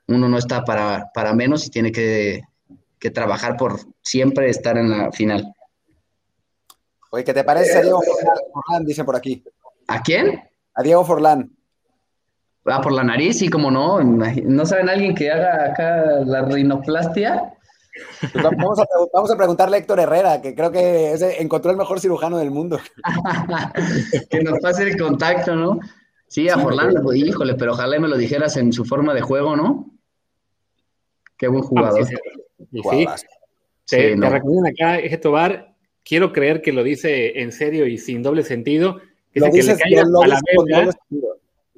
[0.07, 2.43] uno no está para, para menos y tiene que,
[3.15, 5.55] trabajar por siempre estar en la final.
[7.11, 8.85] Oye, ¿qué te parece a Diego Forlán?
[8.85, 9.43] Dice por aquí.
[9.89, 10.41] ¿A quién?
[10.75, 11.51] A Diego Forlán.
[12.65, 14.03] Ah, por la nariz, sí, como no.
[14.03, 17.55] ¿No saben alguien que haga acá la rinoplastia?
[18.33, 18.79] Pues vamos,
[19.31, 22.79] a, preguntarle a Héctor Herrera, que creo que encontró el mejor cirujano del mundo.
[24.31, 25.81] que nos pase el contacto, ¿no?
[26.29, 29.57] Sí, a Forlán, pues, híjole, pero ojalá me lo dijeras en su forma de juego,
[29.57, 29.91] ¿no?
[31.39, 32.05] Qué buen jugador.
[32.05, 33.07] sí,
[33.87, 35.75] Te, recomiendo acá, Etobar,
[36.05, 39.01] quiero creer que lo dice en serio y sin doble sentido,
[39.33, 40.41] que, que le caiga a la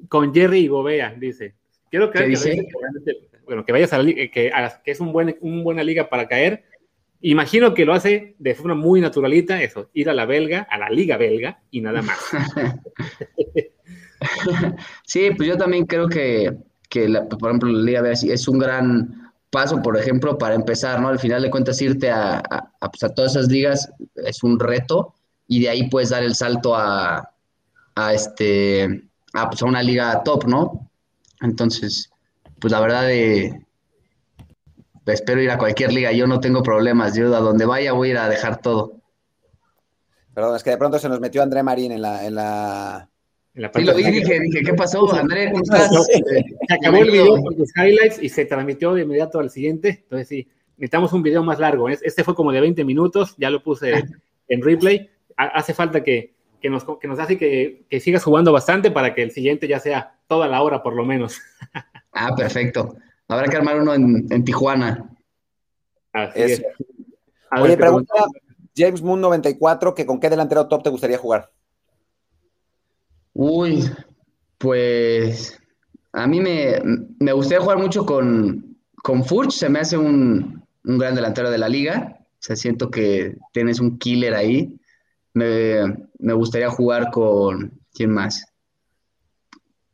[0.07, 1.55] con Jerry y Gobea, dice.
[1.89, 2.67] Quiero creer que,
[3.45, 4.51] bueno, que vayas a la liga, que,
[4.83, 6.65] que es un buen, un buena liga para caer.
[7.21, 10.89] Imagino que lo hace de forma muy naturalita, eso, ir a la belga, a la
[10.89, 12.17] liga belga y nada más.
[15.05, 16.51] sí, pues yo también creo que,
[16.89, 17.07] que
[17.39, 21.09] por ejemplo, la liga belga es un gran paso, por ejemplo, para empezar, ¿no?
[21.09, 25.13] Al final de cuentas, irte a, a, pues, a todas esas ligas es un reto
[25.45, 27.31] y de ahí puedes dar el salto a,
[27.95, 30.89] a este, a, pues, a una liga top, ¿no?
[31.41, 32.11] Entonces,
[32.59, 33.65] pues la verdad de,
[35.07, 38.11] espero ir a cualquier liga, yo no tengo problemas, yo a donde vaya voy a
[38.11, 39.01] ir a dejar todo.
[40.33, 42.25] Perdón, es que de pronto se nos metió André Marín en la...
[42.25, 43.09] En la...
[43.53, 45.51] sí, lo vi, dije, dije, ¿qué pasó, André?
[45.51, 45.89] ¿Cómo estás?
[46.07, 49.89] Se acabó el video con los highlights y se transmitió de inmediato al siguiente.
[50.03, 51.89] Entonces, sí, necesitamos un video más largo.
[51.89, 53.91] Este fue como de 20 minutos, ya lo puse
[54.47, 55.09] en replay.
[55.35, 59.23] Hace falta que, que, nos, que nos hace que, que sigas jugando bastante para que
[59.23, 61.39] el siguiente ya sea toda la hora, por lo menos.
[62.13, 62.97] Ah, perfecto.
[63.29, 65.15] Habrá que armar uno en, Tijuana.
[66.11, 66.63] Así es.
[67.57, 68.13] Oye, pregunta
[68.75, 71.49] James Moon 94 que con qué delantero top te gustaría jugar.
[73.33, 73.89] Uy,
[74.57, 75.57] pues
[76.11, 81.49] a mí me, gustaría jugar mucho con, con Furch, se me hace un, gran delantero
[81.49, 82.17] de la liga.
[82.19, 84.77] O sea, siento que tienes un killer ahí.
[85.33, 87.79] Me, me gustaría jugar con.
[87.93, 88.51] ¿Quién más?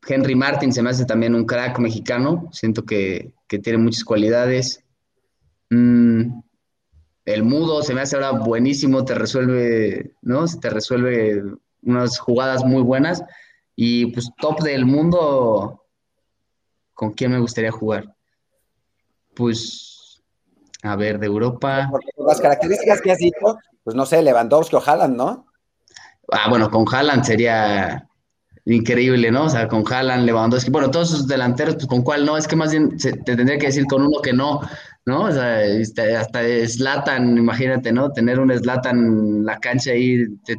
[0.07, 4.83] Henry Martin se me hace también un crack mexicano, siento que, tiene muchas cualidades.
[5.69, 6.39] Mm,
[7.25, 10.45] el mudo se me hace ahora buenísimo, te resuelve, ¿no?
[10.47, 11.43] Te resuelve
[11.81, 13.23] unas jugadas muy buenas.
[13.75, 15.85] Y pues top del mundo,
[16.93, 18.15] ¿con quién me gustaría jugar?
[19.35, 20.23] Pues,
[20.83, 21.89] a ver, de Europa.
[22.17, 25.45] las características que has dicho, pues no sé, Lewandowski o Haaland, ¿no?
[26.33, 28.05] Ah, bueno, con Haaland sería
[28.65, 29.45] increíble, ¿no?
[29.45, 32.57] O sea, con Haaland, Lewandowski, bueno, todos sus delanteros, pues con cuál no, es que
[32.57, 34.59] más bien te tendría que decir con uno que no,
[35.05, 35.21] ¿no?
[35.21, 38.11] O sea, este, hasta Slatan, imagínate, ¿no?
[38.11, 40.57] Tener un Slatan en la cancha ahí, de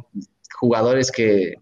[0.59, 1.53] jugadores que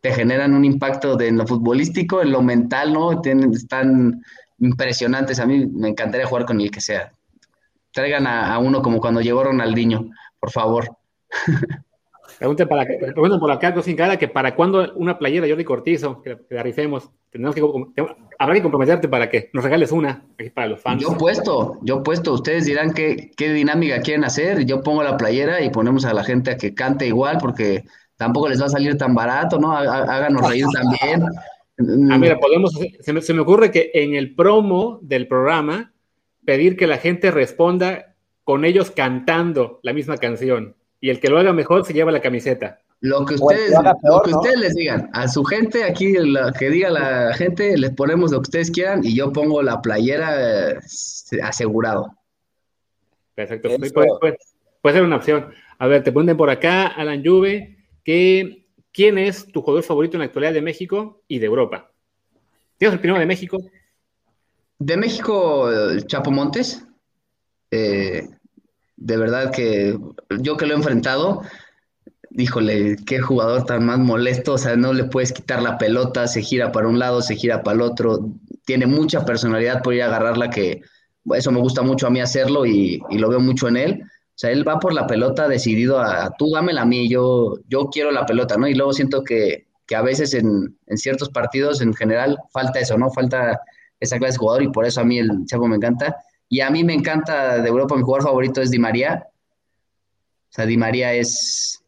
[0.00, 3.20] te generan un impacto en lo futbolístico, en lo mental, ¿no?
[3.20, 4.22] Tienen, están
[4.58, 5.38] impresionantes.
[5.38, 7.12] A mí me encantaría jugar con el que sea.
[7.92, 10.08] Traigan a uno como cuando llegó Ronaldinho,
[10.40, 10.96] por favor.
[12.40, 16.62] Para, preguntan por acá, sin cara, que para cuándo una playera Jordi Cortizo, que, la
[16.62, 17.10] rifemos.
[17.28, 17.62] Tenemos que,
[18.38, 21.02] habrá que comprometerte para que nos regales una aquí para los fans.
[21.02, 22.32] Yo puesto, yo puesto.
[22.32, 24.64] Ustedes dirán qué, qué dinámica quieren hacer.
[24.64, 27.84] Yo pongo la playera y ponemos a la gente a que cante igual, porque
[28.16, 29.76] tampoco les va a salir tan barato, ¿no?
[29.76, 31.22] Háganos reír también.
[32.10, 35.92] Ah, mira, podemos, se me, se me ocurre que en el promo del programa,
[36.46, 41.38] pedir que la gente responda con ellos cantando la misma canción y el que lo
[41.38, 42.80] haga mejor se lleva la camiseta.
[43.00, 46.90] Lo que ustedes, lo que ustedes les digan, a su gente, aquí lo que diga
[46.90, 50.78] la gente, les ponemos lo que ustedes quieran y yo pongo la playera eh,
[51.42, 52.14] asegurado.
[53.34, 53.70] Perfecto,
[54.20, 54.36] puede,
[54.92, 55.46] ser una opción.
[55.78, 60.20] A ver, te ponen por acá, Alan Juve, que ¿quién es tu jugador favorito en
[60.20, 61.90] la actualidad de México y de Europa?
[62.76, 63.58] ¿Tienes el primero de México?
[64.78, 65.70] De México,
[66.06, 66.84] Chapo Montes.
[67.70, 68.28] Eh,
[69.00, 69.98] de verdad que
[70.40, 71.42] yo que lo he enfrentado,
[72.30, 76.42] híjole, qué jugador tan más molesto, o sea, no le puedes quitar la pelota, se
[76.42, 78.28] gira para un lado, se gira para el otro,
[78.64, 80.82] tiene mucha personalidad por ir a agarrarla, que
[81.34, 84.02] eso me gusta mucho a mí hacerlo y, lo veo mucho en él.
[84.04, 87.86] O sea, él va por la pelota decidido a, tú dámela a mí, yo, yo
[87.86, 88.68] quiero la pelota, ¿no?
[88.68, 93.10] Y luego siento que, a veces en, en, ciertos partidos en general falta eso, ¿no?
[93.10, 93.60] Falta
[93.98, 96.16] esa clase de jugador y por eso a mí el Chapo me encanta.
[96.52, 99.24] Y a mí me encanta de Europa, mi jugador favorito es Di María.
[99.24, 101.80] O sea, Di María es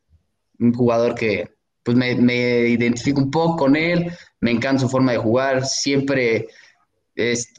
[0.61, 1.51] un jugador que
[1.83, 6.47] pues me, identifico un poco con él, me encanta su forma de jugar, siempre
[7.17, 7.53] es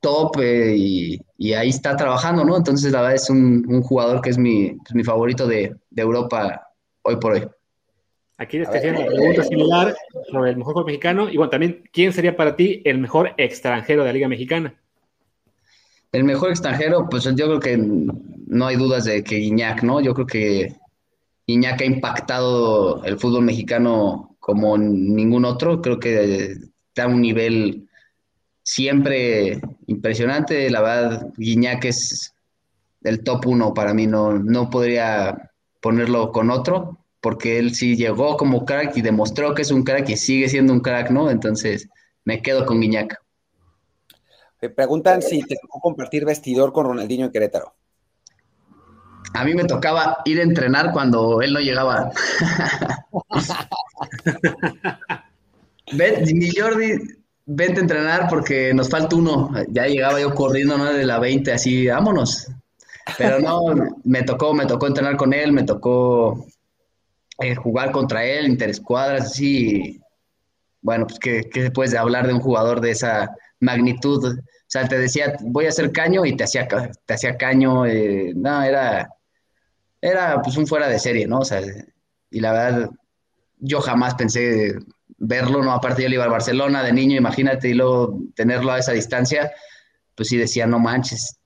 [0.00, 2.56] top eh, y, ahí está trabajando, ¿no?
[2.56, 6.68] Entonces, la verdad es un, jugador que es mi, pues, mi favorito de, Europa
[7.02, 7.46] hoy por hoy.
[8.38, 9.94] Aquí te haciendo una pregunta similar
[10.30, 14.08] sobre el mejor mexicano y bueno, también, ¿quién sería para ti el mejor extranjero de
[14.08, 14.74] la Liga Mexicana?
[16.16, 20.00] El mejor extranjero, pues yo creo que no hay dudas de que Iñak, ¿no?
[20.00, 20.74] Yo creo que
[21.44, 25.82] Iñak ha impactado el fútbol mexicano como ningún otro.
[25.82, 26.52] Creo que
[26.88, 27.86] está a un nivel
[28.62, 30.70] siempre impresionante.
[30.70, 32.32] La verdad, Iñak es
[33.02, 34.06] el top uno para mí.
[34.06, 35.50] No, no podría
[35.82, 40.08] ponerlo con otro, porque él sí llegó como crack y demostró que es un crack
[40.08, 41.30] y sigue siendo un crack, ¿no?
[41.30, 41.90] Entonces
[42.24, 43.20] me quedo con Iñak.
[44.60, 47.74] Me preguntan si te tocó compartir vestidor con Ronaldinho en Querétaro.
[49.34, 52.10] A mí me tocaba ir a entrenar cuando él no llegaba.
[55.92, 56.98] Ven, mi Jordi,
[57.44, 59.50] vente a entrenar porque nos falta uno.
[59.68, 60.86] Ya llegaba yo corriendo ¿no?
[60.86, 62.48] de la 20, así, vámonos.
[63.18, 63.62] Pero no,
[64.04, 66.46] me tocó, me tocó entrenar con él, me tocó
[67.38, 70.00] eh, jugar contra él, interescuadras, así.
[70.80, 74.24] Bueno, pues, ¿qué, ¿qué puedes hablar de un jugador de esa magnitud.
[74.24, 77.86] O sea, te decía, voy a hacer caño y te hacía, te hacía caño.
[77.86, 79.08] Eh, no, era,
[80.00, 81.38] era pues un fuera de serie, ¿no?
[81.38, 81.60] O sea,
[82.30, 82.90] y la verdad,
[83.58, 84.74] yo jamás pensé
[85.18, 85.72] verlo, ¿no?
[85.72, 89.52] Aparte yo le iba a Barcelona de niño, imagínate, y luego tenerlo a esa distancia,
[90.14, 91.38] pues sí decía, no manches,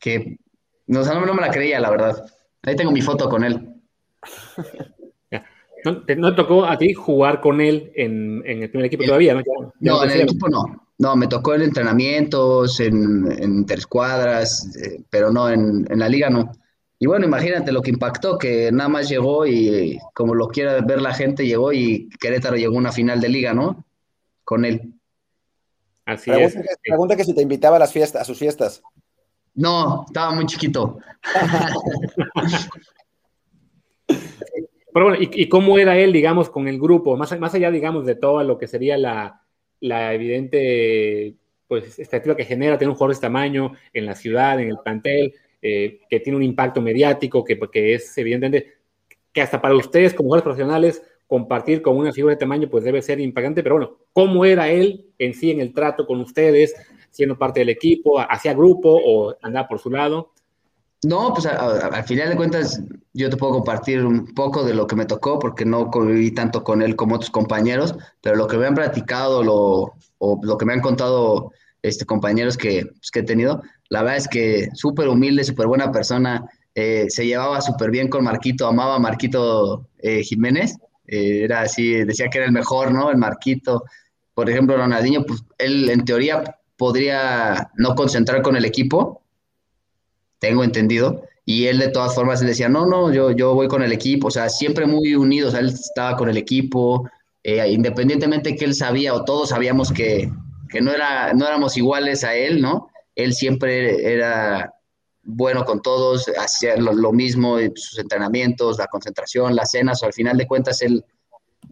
[0.00, 0.38] que,
[0.86, 2.24] no, no, no me la creía, la verdad.
[2.62, 3.74] Ahí tengo mi foto con él.
[5.84, 9.34] ¿No te, tocó a ti jugar con él en, el primer equipo todavía?
[9.34, 9.42] No,
[9.80, 10.88] no en el equipo no.
[10.98, 16.50] No, me tocó en entrenamientos, en, en interescuadras, eh, pero no, en, la liga no.
[16.98, 21.00] Y bueno, imagínate lo que impactó, que nada más llegó y como lo quiera ver
[21.00, 23.84] la gente, llegó y Querétaro llegó a una final de liga, ¿no?
[24.42, 24.94] Con él.
[26.04, 26.56] Así es.
[26.82, 28.82] pregunta que si te invitaba a las fiestas, a sus fiestas.
[29.54, 30.98] No, estaba muy chiquito.
[34.92, 37.16] Pero bueno, ¿y, cómo era él, digamos, con el grupo?
[37.16, 39.42] Más, más allá, digamos, de todo lo que sería la,
[40.14, 41.34] evidente
[41.66, 44.78] pues, expectativa que genera tener un jugador de este tamaño en la ciudad, en el
[44.78, 48.78] plantel, eh, que tiene un impacto mediático, que, que es evidentemente
[49.32, 53.02] que hasta para ustedes como jugadores profesionales compartir con una figura de tamaño pues debe
[53.02, 56.74] ser impactante, pero bueno, ¿cómo era él en sí en el trato con ustedes,
[57.10, 60.32] siendo parte del equipo, hacía grupo o andaba por su lado?
[61.04, 62.82] No, pues al final de cuentas
[63.12, 66.64] yo te puedo compartir un poco de lo que me tocó porque no conviví tanto
[66.64, 70.66] con él como otros compañeros, pero lo que me han platicado lo, o lo que
[70.66, 75.08] me han contado este, compañeros que, pues, que he tenido, la verdad es que súper
[75.08, 80.22] humilde, súper buena persona, eh, se llevaba súper bien con Marquito, amaba a Marquito eh,
[80.24, 83.10] Jiménez, eh, era así, decía que era el mejor, ¿no?
[83.10, 83.84] El Marquito.
[84.34, 86.42] Por ejemplo, Ronaldinho, pues él en teoría
[86.76, 89.22] podría no concentrar con el equipo,
[90.38, 91.22] tengo entendido.
[91.44, 94.28] Y él de todas formas él decía, no, no, yo, yo voy con el equipo,
[94.28, 97.08] o sea, siempre muy unidos, él estaba con el equipo,
[97.42, 100.30] eh, independientemente que él sabía o todos sabíamos que,
[100.82, 102.88] no, era, no éramos iguales a él, ¿no?
[103.14, 104.74] Él siempre era
[105.22, 110.36] bueno con todos, hacía lo, mismo, sus entrenamientos, la concentración, las cenas, o al final
[110.36, 111.02] de cuentas él,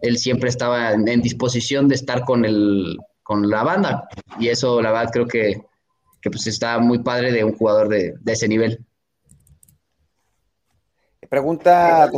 [0.01, 4.07] él siempre estaba en, disposición de estar con, el, con la banda.
[4.39, 5.61] Y eso, la verdad, creo que,
[6.21, 8.85] que pues está muy padre de un jugador de, ese nivel.
[11.29, 12.09] Pregunta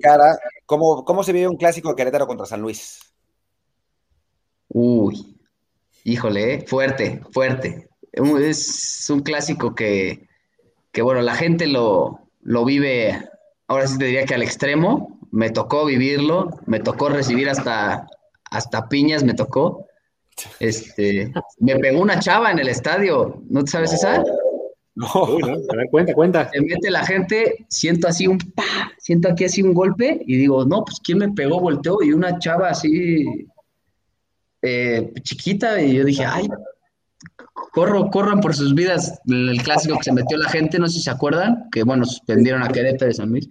[0.00, 3.00] Cara, ¿cómo, ¿cómo se vive un clásico de Querétaro contra San Luis?
[4.68, 5.38] Uy,
[6.04, 7.88] híjole, eh, fuerte, fuerte.
[8.12, 10.26] Es un clásico que,
[10.92, 13.28] que bueno, la gente lo, lo vive,
[13.66, 18.06] ahora sí te diría que al extremo, me tocó vivirlo, me tocó recibir hasta,
[18.50, 19.83] hasta piñas, me tocó.
[20.60, 24.22] Este, me pegó una chava en el estadio, ¿no te sabes esa?
[24.96, 26.50] No, a ver, cuenta, cuenta.
[26.50, 30.64] Se mete la gente, siento así un pa, siento aquí así un golpe y digo,
[30.64, 31.60] no, pues ¿quién me pegó?
[31.60, 33.24] Volteo y una chava así
[34.62, 36.46] eh, chiquita y yo dije, ay,
[37.72, 39.20] corro, corran por sus vidas.
[39.26, 42.62] El clásico que se metió la gente, no sé si se acuerdan, que bueno, suspendieron
[42.62, 43.50] a Querétaro de San Luis,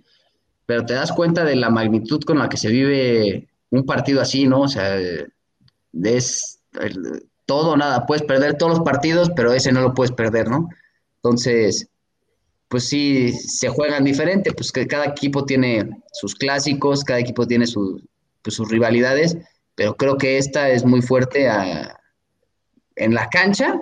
[0.66, 4.48] pero te das cuenta de la magnitud con la que se vive un partido así,
[4.48, 4.62] ¿no?
[4.62, 4.98] O sea,
[6.04, 6.63] es
[7.46, 10.70] todo nada, puedes perder todos los partidos, pero ese no lo puedes perder, ¿no?
[11.18, 11.90] Entonces,
[12.68, 17.66] pues sí, se juegan diferente, pues que cada equipo tiene sus clásicos, cada equipo tiene
[18.42, 19.38] pues sus rivalidades,
[19.76, 21.48] pero creo que esta es muy fuerte
[22.96, 23.80] en la cancha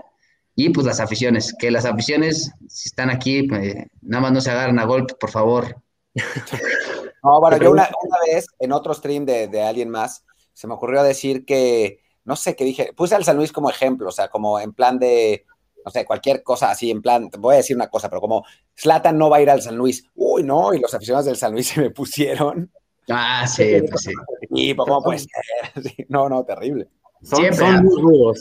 [0.55, 4.51] y pues las aficiones, que las aficiones, si están aquí, pues, nada más no se
[4.51, 5.81] agarran a golpe, por favor.
[7.23, 7.87] No, bueno, yo una,
[8.33, 12.55] vez en otro stream de, de, alguien más, se me ocurrió decir que, no sé
[12.55, 15.45] qué dije, puse al San Luis como ejemplo, o sea, como en plan de,
[15.85, 19.17] no sé, cualquier cosa así, en plan, voy a decir una cosa, pero como Slatan
[19.17, 21.67] no va a ir al San Luis, uy, no, y los aficionados del San Luis
[21.69, 22.71] se me pusieron.
[23.09, 24.13] Ah, sí, pues sí.
[24.51, 25.29] Y pues, ¿cómo puede ser?
[26.09, 26.87] No, no, terrible.
[27.23, 28.39] Son, son muy rudos.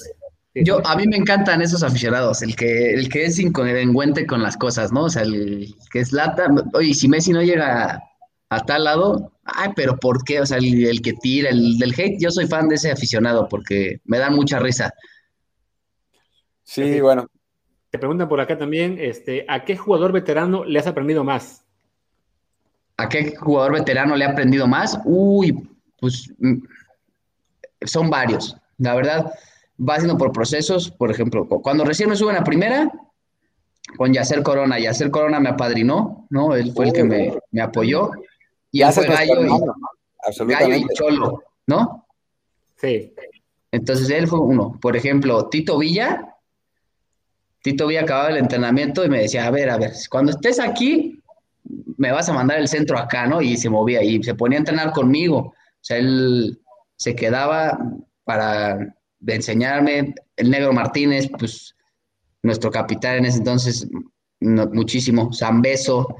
[0.55, 4.57] Yo, a mí me encantan esos aficionados, el que, el que es incoherente con las
[4.57, 5.05] cosas, ¿no?
[5.05, 8.03] O sea, el que es lata, oye, si Messi no llega
[8.51, 10.40] a, tal lado, ay, pero ¿por qué?
[10.40, 14.00] O sea, el, que tira, el del hate, yo soy fan de ese aficionado porque
[14.04, 14.92] me da mucha risa.
[16.62, 17.28] Sí, bueno.
[17.90, 21.64] Te preguntan por acá también, este, ¿a qué jugador veterano le has aprendido más?
[22.96, 25.00] ¿A qué jugador veterano le ha aprendido más?
[25.04, 26.58] Uy, pues mm,
[27.82, 28.56] son varios.
[28.78, 29.32] La verdad,
[29.78, 30.90] va haciendo por procesos.
[30.90, 32.92] Por ejemplo, cuando recién me suben a primera,
[33.96, 34.78] con Yacer Corona.
[34.78, 36.54] Yacer Corona me apadrinó, ¿no?
[36.54, 38.10] Él fue el que me, apoyó.
[38.72, 39.48] Y él fue Gallo y,
[40.46, 42.06] Gallo y Cholo, ¿no?
[42.76, 43.12] Sí.
[43.72, 44.78] Entonces él fue uno.
[44.80, 46.37] Por ejemplo, Tito Villa,
[47.62, 51.20] Tito Villa acababa el entrenamiento y me decía, a ver, a ver, cuando estés aquí,
[51.96, 53.42] me vas a mandar el centro acá, ¿no?
[53.42, 55.38] Y se movía y se ponía a entrenar conmigo.
[55.38, 56.59] O sea, él
[56.96, 57.78] se quedaba
[58.24, 58.94] para
[59.26, 60.14] enseñarme.
[60.37, 61.76] El negro Martínez, pues
[62.42, 63.87] nuestro capitán en ese entonces,
[64.40, 65.33] muchísimo.
[65.33, 66.16] Zambeso.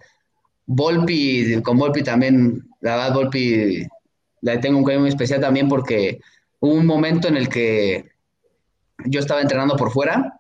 [0.73, 3.85] Volpi, con Volpi también, la verdad, Volpi,
[4.41, 6.21] la tengo un cariño muy especial también porque
[6.61, 8.13] hubo un momento en el que
[9.05, 10.39] yo estaba entrenando por fuera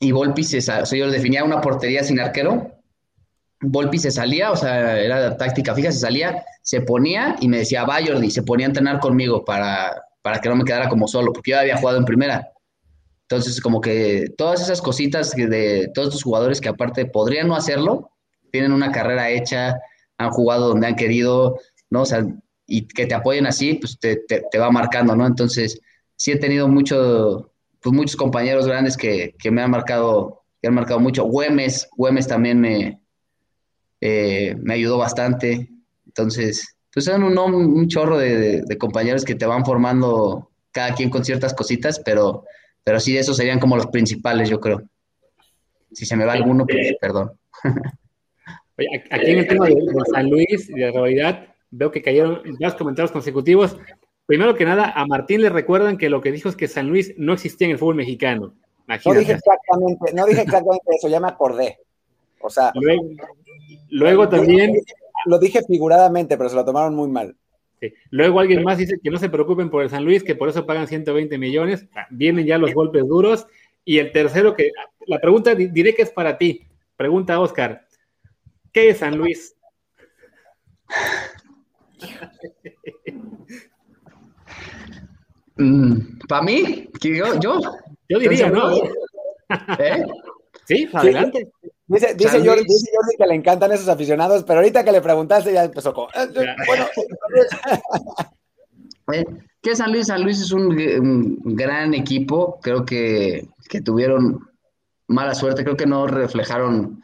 [0.00, 2.72] y Volpi se, o sea, yo definía una portería sin arquero.
[3.60, 7.58] Volpi se salía, o sea, era la táctica fija, se salía, se ponía y me
[7.58, 11.06] decía, va Jordi, se ponía a entrenar conmigo para, para que no me quedara como
[11.06, 12.50] solo, porque yo había jugado en primera.
[13.28, 18.10] Entonces, como que todas esas cositas de todos estos jugadores que aparte podrían no hacerlo,
[18.54, 19.80] tienen una carrera hecha,
[20.16, 21.58] han jugado donde han querido,
[21.90, 22.02] ¿no?
[22.02, 22.24] O sea,
[22.68, 25.26] y que te apoyen así, pues te, te, va marcando, ¿no?
[25.26, 25.80] Entonces,
[26.14, 27.50] sí he tenido mucho,
[27.82, 31.24] pues muchos compañeros grandes que, me han marcado, que han marcado mucho.
[31.24, 33.00] Güemes, Güemes también me,
[34.00, 35.68] eh, me ayudó bastante.
[36.06, 41.24] Entonces, pues son un, un chorro de, compañeros que te van formando cada quien con
[41.24, 42.44] ciertas cositas, pero,
[42.84, 44.80] pero sí, esos serían como los principales, yo creo.
[45.90, 47.32] Si se me va alguno, pues perdón.
[48.78, 49.76] Oye, aquí en el tema de,
[50.12, 53.76] San Luis y de rivalidad, veo que cayeron dos comentarios consecutivos.
[54.26, 57.14] Primero que nada, a Martín le recuerdan que lo que dijo es que San Luis
[57.16, 58.54] no existía en el fútbol mexicano.
[58.86, 61.78] No dije exactamente, no dije exactamente eso, ya me acordé.
[62.40, 62.72] O sea,
[63.90, 64.74] luego, también.
[65.26, 67.34] Lo dije figuradamente, pero se lo tomaron muy mal.
[68.10, 70.66] Luego alguien más dice que no se preocupen por el San Luis, que por eso
[70.66, 71.86] pagan 120 millones.
[72.10, 73.46] Vienen ya los golpes duros.
[73.84, 74.70] Y el tercero, que
[75.06, 76.66] la pregunta diré que es para ti.
[76.96, 77.83] Pregunta Oscar.
[78.74, 79.54] ¿Qué es San Luis?
[85.56, 86.88] Mm, ¿Para mí?
[87.00, 87.38] ¿Yo?
[87.40, 87.60] ¿Yo?
[88.08, 88.72] Yo diría, ¿no?
[89.78, 90.04] ¿Eh?
[90.66, 91.52] Sí, adelante.
[91.86, 92.64] Dice, dice, Jordi,
[93.16, 96.06] que le encantan esos aficionados, pero ahorita que le preguntaste ya empezó con.
[96.06, 96.86] Eh, eh, bueno.
[99.62, 100.08] ¿Qué San Luis?
[100.08, 102.58] San Luis es un, gran equipo.
[102.60, 103.46] Creo que,
[103.84, 104.50] tuvieron
[105.06, 105.62] mala suerte.
[105.62, 107.02] Creo que no reflejaron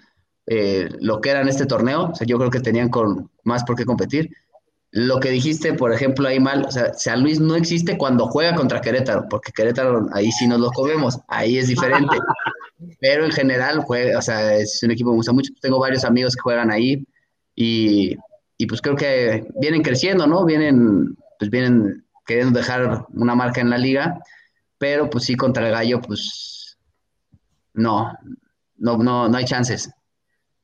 [0.53, 2.11] eh, lo que era en este torneo.
[2.11, 4.31] O sea, yo creo que tenían con más por qué competir.
[4.91, 8.57] Lo que dijiste, por ejemplo, ahí mal, o sea, San Luis no existe cuando juega
[8.57, 12.17] contra Querétaro, porque Querétaro ahí sí nos lo comemos, ahí es diferente.
[13.01, 15.53] Pero en general, juega, o sea, es un equipo que me gusta mucho.
[15.61, 17.07] Tengo varios amigos que juegan ahí
[17.55, 18.17] y,
[18.67, 20.45] pues creo que vienen creciendo, ¿no?
[20.45, 24.19] Vienen, pues vienen queriendo dejar una marca en la liga,
[24.79, 26.77] pero pues sí, contra el Gallo, pues
[27.75, 28.13] no,
[28.79, 29.91] no, no, no hay chances.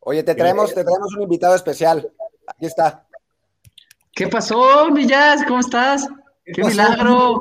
[0.08, 2.08] Oye, te traemos, te traemos un invitado especial.
[2.46, 3.04] Aquí está.
[4.14, 5.42] ¿Qué pasó, Villas?
[5.48, 6.06] ¿Cómo estás?
[6.44, 7.40] ¡Qué, milagro!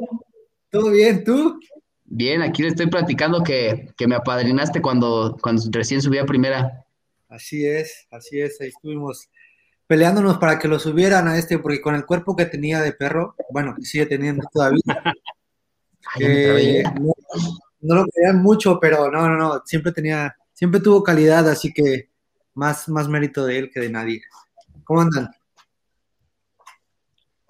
[0.72, 1.24] ¿Todo bien?
[1.24, 1.60] ¿Tú?
[2.06, 6.84] Bien, aquí le estoy platicando que, me apadrinaste cuando, cuando recién subí a primera.
[7.30, 9.30] Así es, así es, ahí estuvimos
[9.86, 13.36] peleándonos para que lo subieran a este, porque con el cuerpo que tenía de perro,
[13.52, 14.82] bueno, sigue teniendo todavía.
[17.82, 22.10] no, lo querían mucho, pero no, no, no, siempre tenía, siempre tuvo calidad, así que
[22.56, 24.22] más, más mérito de él que de nadie.
[24.84, 25.30] ¿Cómo andan?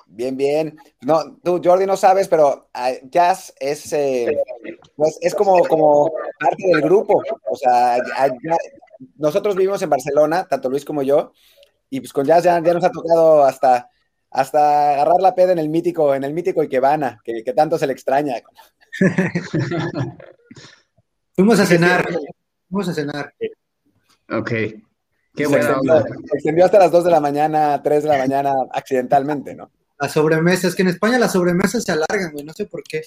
[0.08, 0.78] Bien, bien.
[1.01, 4.38] No, tú, Jordi, no sabes, pero ah, Jazz es, eh,
[4.95, 7.22] pues, es como, como parte del grupo.
[7.49, 7.97] O sea,
[9.18, 11.34] nosotros vivimos en Barcelona, tanto Luis como yo,
[11.89, 13.89] y pues con Jazz ya, nos ha tocado hasta,
[14.32, 17.86] hasta agarrar la peda en el mítico, en el mítico Ikebana, que, que tanto se
[17.86, 18.36] le extraña.
[21.36, 22.08] fuimos a cenar,
[22.70, 23.34] fuimos a cenar.
[24.30, 24.51] Ok.
[25.36, 25.82] Qué bueno.
[25.84, 29.70] Se extendió, hasta las 2 de la mañana, 3 de la mañana, accidentalmente, ¿no?
[30.00, 33.04] La sobremesa, es que en España las sobremesas se alargan, güey, no sé por qué.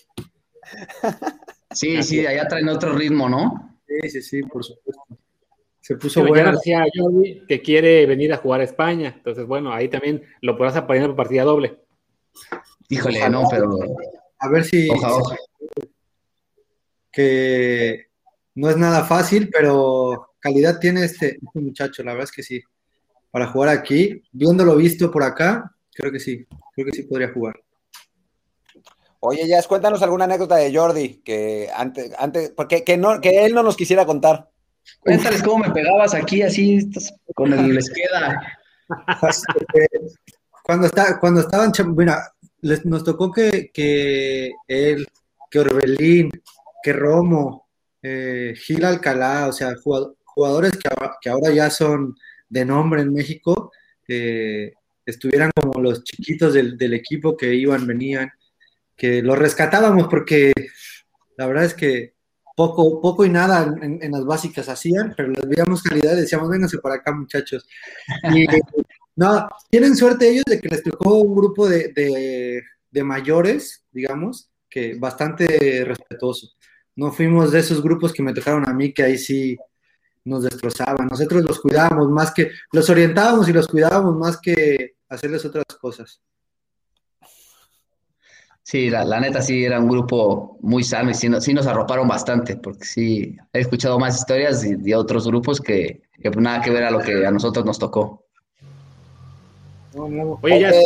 [1.71, 3.79] Sí, sí, allá traen otro ritmo, ¿no?
[3.87, 5.03] Sí, sí, sí, por supuesto.
[5.81, 6.53] Se puso bueno.
[6.53, 10.77] decía Jordi que quiere venir a jugar a España, entonces bueno, ahí también lo podrás
[10.77, 11.79] apadrinar por partida doble.
[12.89, 13.79] Híjole, no, pero...
[14.39, 14.89] A ver si...
[14.91, 15.37] Ojalá.
[17.11, 18.07] Que
[18.55, 22.61] no es nada fácil, pero calidad tiene este, este muchacho, la verdad es que sí.
[23.31, 27.61] Para jugar aquí, viéndolo visto por acá, creo que sí, creo que sí podría jugar.
[29.21, 33.53] Oye, Jazz, cuéntanos alguna anécdota de Jordi, que antes, antes, porque que, no, que él
[33.53, 34.49] no nos quisiera contar.
[35.01, 36.89] Cuéntales cómo me pegabas aquí, así,
[37.35, 38.59] con el les queda.
[40.65, 45.07] cuando, está, cuando estaban, mira, les, nos tocó que, que él,
[45.51, 46.31] que Orbelín,
[46.83, 47.69] que Romo,
[48.03, 49.73] eh, Gil Alcalá, o sea,
[50.39, 50.89] jugadores que,
[51.21, 52.15] que, ahora ya son
[52.49, 53.73] de nombre en México,
[54.07, 54.73] eh,
[55.05, 58.31] estuvieran como los chiquitos del, equipo que iban, venían,
[58.97, 60.53] que los rescatábamos porque
[61.37, 62.15] la verdad es que
[62.55, 66.79] poco, poco y nada en, las básicas hacían, pero les veíamos calidad y decíamos, vénganse
[66.79, 67.67] para acá muchachos.
[68.33, 68.47] Y
[69.17, 72.63] no, tienen suerte ellos de que les tocó un grupo de,
[72.93, 76.47] de mayores, digamos, que bastante respetuoso.
[76.95, 79.59] No fuimos de esos grupos que me tocaron a mí, que ahí sí
[80.29, 81.09] nos destrozaban.
[81.09, 86.21] Nosotros los cuidábamos más que, los orientábamos y los cuidábamos más que hacerles otras cosas.
[88.63, 92.85] Sí, la, neta sí era un grupo muy sano y sí, nos arroparon bastante, porque
[92.85, 96.99] sí he escuchado más historias de, otros grupos que, que, nada que ver a lo
[96.99, 98.27] que a nosotros nos tocó.
[100.43, 100.85] Oye, Jazz.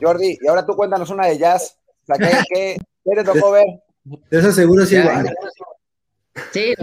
[0.00, 1.78] Jordi, y ahora tú cuéntanos una de Jazz.
[2.50, 3.64] ¿qué, te tocó ver?
[4.04, 4.96] De eso seguro sí.
[6.52, 6.74] Sí,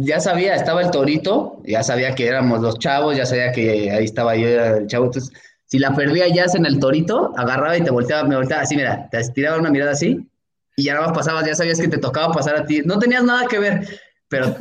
[0.00, 4.04] ya, sabía, estaba el torito, ya sabía que éramos los chavos, ya sabía que ahí
[4.04, 5.30] estaba yo, el chavo, entonces
[5.66, 9.08] si la perdía ya en el torito, agarraba y te volteaba, me volteaba así, mira,
[9.10, 10.26] te tiraba una mirada así
[10.76, 12.82] y ya nada pasabas, ya sabías que te tocaba pasar a ti.
[12.84, 13.86] No tenías nada que ver,
[14.28, 14.56] pero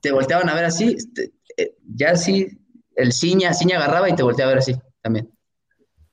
[0.00, 2.58] te volteaban a ver así, este, eh, ya así,
[2.96, 5.30] el ciña, ciña agarraba y te volteaba a ver así también.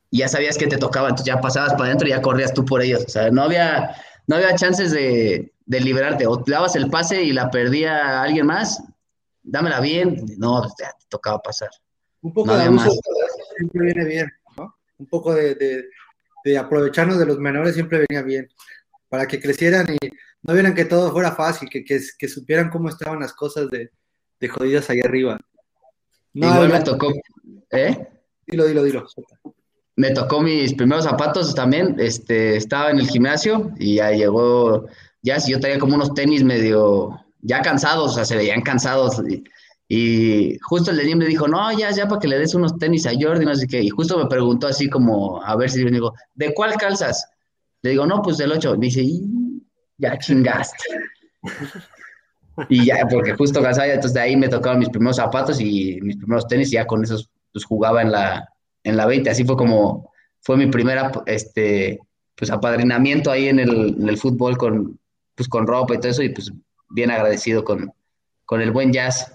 [0.10, 2.66] Y ya sabías que te tocaba, entonces ya pasabas para adentro y ya corrías tú
[2.66, 3.04] por ellos.
[3.06, 3.96] O sea, no había,
[4.28, 6.26] no había chances de, de liberarte.
[6.26, 8.82] O te dabas el pase y la perdía alguien más,
[9.44, 10.26] dámela bien.
[10.38, 11.70] No, te tocaba pasar.
[12.22, 12.92] Un poco de abuso
[13.58, 14.76] siempre viene bien, ¿no?
[14.98, 15.86] Un poco de,
[16.58, 18.50] aprovecharnos de los menores siempre venía bien,
[19.10, 19.98] para que crecieran y
[20.42, 23.92] no vieran que todo fuera fácil, que, que, supieran cómo estaban las cosas de,
[24.48, 25.38] jodidas ahí arriba.
[26.34, 27.12] No, Igual me tocó,
[27.72, 28.08] ¿eh?
[28.46, 29.08] Dilo, dilo, dilo.
[29.98, 34.88] Me tocó mis primeros zapatos también, este, estaba en el gimnasio y ya llegó,
[35.28, 39.22] ya si yo tenía como unos tenis medio, ya cansados, o sea, se veían cansados,
[39.30, 39.44] y,
[39.90, 43.06] y justo el de me dijo, no, ya, ya, para que le des unos tenis
[43.06, 43.82] a Jordi, no sé qué.
[43.82, 47.30] Y justo me preguntó así como, a ver si me digo, ¿de cuál calzas?
[47.82, 48.76] Le digo, no, pues del 8.
[48.78, 49.06] dice,
[49.98, 50.84] ya chingaste.
[52.70, 56.18] y ya, porque justo calzaba, entonces de ahí me tocaron mis primeros zapatos y mis
[56.18, 58.48] primeros tenis, y ya con esos pues jugaba en la,
[58.84, 59.30] en la 20.
[59.30, 60.12] Así fue como,
[60.42, 62.00] fue mi primera, este,
[62.36, 65.00] pues apadrinamiento ahí en el, en el fútbol con,
[65.38, 66.52] pues con ropa y todo eso, y pues
[66.90, 67.94] bien agradecido con,
[68.44, 69.32] con el buen jazz.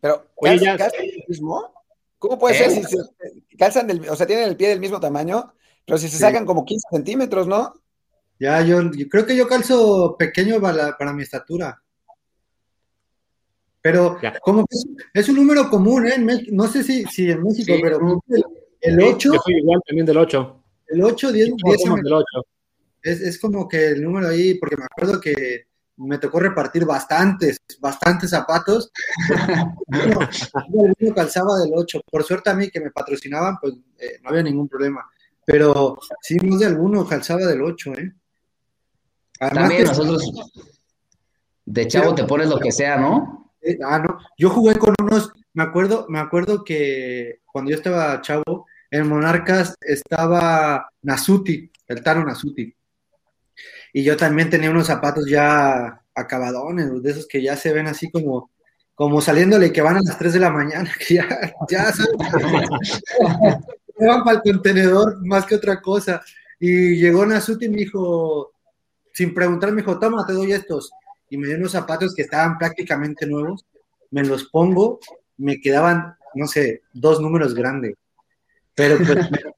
[0.00, 1.74] Pero, ¿calzan, el mismo?
[2.18, 2.74] ¿Cómo puede ser ¿Eh?
[2.74, 5.52] si se calzan del, o sea, tienen el pie del mismo tamaño,
[5.84, 7.74] pero si se sacan como 15 centímetros, ¿no?
[8.38, 8.78] Ya, yo,
[9.10, 11.82] creo que yo calzo pequeño para, para mi estatura.
[13.82, 14.76] Pero como que
[15.12, 16.46] es, un número común, ¿eh?
[16.52, 18.22] no sé si, si en México, pero
[18.80, 19.32] el, 8.
[19.34, 20.64] Yo soy igual también del 8.
[20.88, 22.26] El 8, 10, 10 del 8.
[23.04, 27.58] Es, es, como que el número ahí, porque me acuerdo que me tocó repartir bastantes,
[27.78, 28.90] bastantes zapatos.
[30.72, 32.00] Uno calzaba del 8.
[32.10, 35.08] Por suerte a mí que me patrocinaban, pues eh, no había ningún problema.
[35.46, 38.12] Pero sí, más de alguno calzaba del 8, ¿eh?
[39.38, 40.22] También nosotros,
[41.66, 43.52] de chavo te pones lo que sea, ¿no?
[43.60, 44.18] Eh, ah, no.
[44.38, 49.74] Yo jugué con unos, me acuerdo, me acuerdo que cuando yo estaba chavo, en Monarcas
[49.80, 52.74] estaba Nasuti, el Taro Nasuti.
[53.96, 58.10] Y yo también tenía unos zapatos ya acabadones, de esos que ya se ven así
[58.10, 58.50] como,
[58.92, 61.28] como saliéndole que van a las 3 de la mañana, que ya,
[61.68, 61.92] ya
[64.00, 66.20] van para el contenedor más que otra cosa.
[66.58, 68.52] Y llegó Nasuti y me dijo,
[69.12, 70.90] sin preguntar, me dijo, toma, te doy estos.
[71.30, 73.64] Y me dio unos zapatos que estaban prácticamente nuevos,
[74.10, 74.98] me los pongo,
[75.36, 77.94] me quedaban, no sé, dos números grandes.
[78.74, 79.08] Pero pues,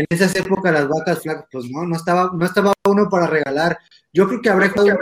[0.00, 3.78] en esas épocas las vacas flacas, pues no, no estaba, no estaba uno para regalar.
[4.12, 4.98] Yo creo que habré jugado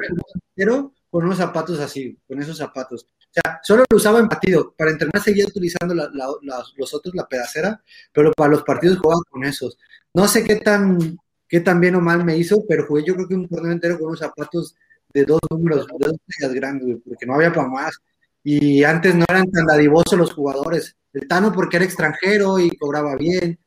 [0.56, 3.04] un con unos zapatos así, con esos zapatos.
[3.04, 4.74] O sea, solo lo usaba en partido.
[4.76, 7.82] Para entrenar seguía utilizando los otros, la pedacera,
[8.12, 9.78] pero para los partidos jugaba con esos.
[10.12, 11.18] No sé qué tan,
[11.48, 13.98] qué tan bien o mal me hizo, pero jugué yo creo que un torneo entero
[13.98, 14.74] con unos zapatos
[15.14, 17.96] de dos números, de dos tallas grandes, porque no había para más.
[18.42, 20.96] Y antes no eran tan dadivosos los jugadores.
[21.12, 23.58] El Tano porque era extranjero y cobraba bien,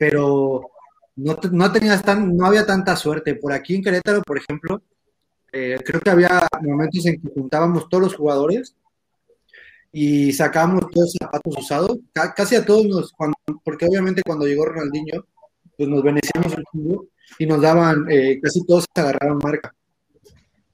[0.00, 0.62] pero
[1.16, 3.34] no, no tenías tan, no había tanta suerte.
[3.34, 4.80] Por aquí en Querétaro, por ejemplo,
[5.52, 8.74] eh, creo que había momentos en que juntábamos todos los jugadores
[9.92, 11.98] y sacábamos todos zapatos usados,
[12.34, 13.12] casi a todos nos,
[13.62, 15.26] porque obviamente cuando llegó Ronaldinho,
[15.76, 16.54] pues nos beneficiamos
[17.38, 19.74] y nos daban, eh, casi todos agarraron marca,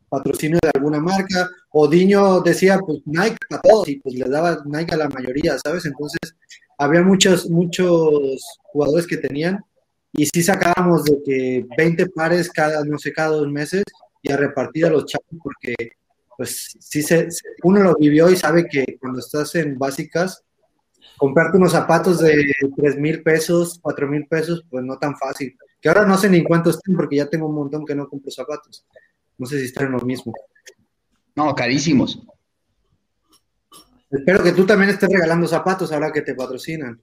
[0.09, 4.63] patrocinio de alguna marca, o Diño decía, pues Nike a todos, y pues les daba
[4.67, 5.85] Nike a la mayoría, ¿sabes?
[5.85, 6.37] Entonces,
[6.79, 9.65] había muchos, muchos jugadores que tenían
[10.13, 13.85] y sí sacábamos de que 20 pares cada, no sé, cada dos meses
[14.23, 15.75] y a repartir a los chavos porque
[16.37, 17.29] pues sí se,
[17.63, 20.43] uno lo vivió y sabe que cuando estás en básicas,
[21.17, 25.57] comprarte unos zapatos de 3 mil pesos, 4 mil pesos, pues no tan fácil.
[25.81, 28.31] Que ahora no sé ni cuántos estén porque ya tengo un montón que no compro
[28.31, 28.85] zapatos.
[29.39, 30.33] No sé si están lo mismo.
[31.35, 32.23] No, carísimos.
[34.19, 37.01] Espero que tú también estés regalando zapatos ahora que te patrocinan.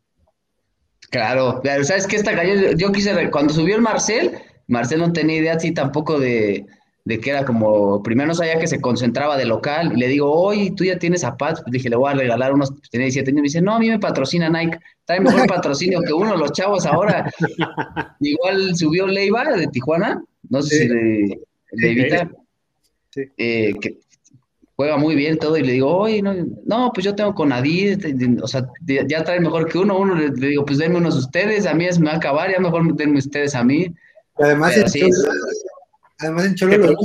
[1.10, 4.32] Claro, claro, sabes que esta calle, yo quise ver, cuando subió el Marcel,
[4.68, 6.66] Marcel no tenía idea así tampoco de,
[7.06, 10.32] de que era como, primero no sabía que se concentraba de local, y le digo,
[10.32, 13.48] oye, tú ya tienes zapatos, dije, le voy a regalar unos, tenía 17 años, me
[13.48, 17.30] dice, no, a mí me patrocina Nike, trae mejor patrocinio que uno, los chavos ahora.
[18.20, 21.42] Igual subió Leiva de Tijuana, no sé si de,
[21.74, 22.30] de
[23.38, 24.00] eh, que
[24.76, 26.34] juega muy bien todo, y le digo, oye, no,
[26.66, 28.00] no pues yo tengo con Adidas,
[28.42, 31.74] o sea, ya trae mejor que uno, uno le, digo, pues denme unos ustedes, a
[31.74, 33.94] mí es me va a acabar, ya mejor denme ustedes a mí.
[34.38, 34.74] además,
[36.20, 36.96] además en Cholo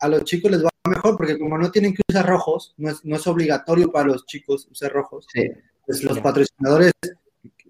[0.00, 3.04] a los chicos les va mejor, porque como no tienen que usar rojos, no es,
[3.04, 5.26] no es obligatorio para los chicos usar rojos,
[5.84, 6.92] pues los patrocinadores,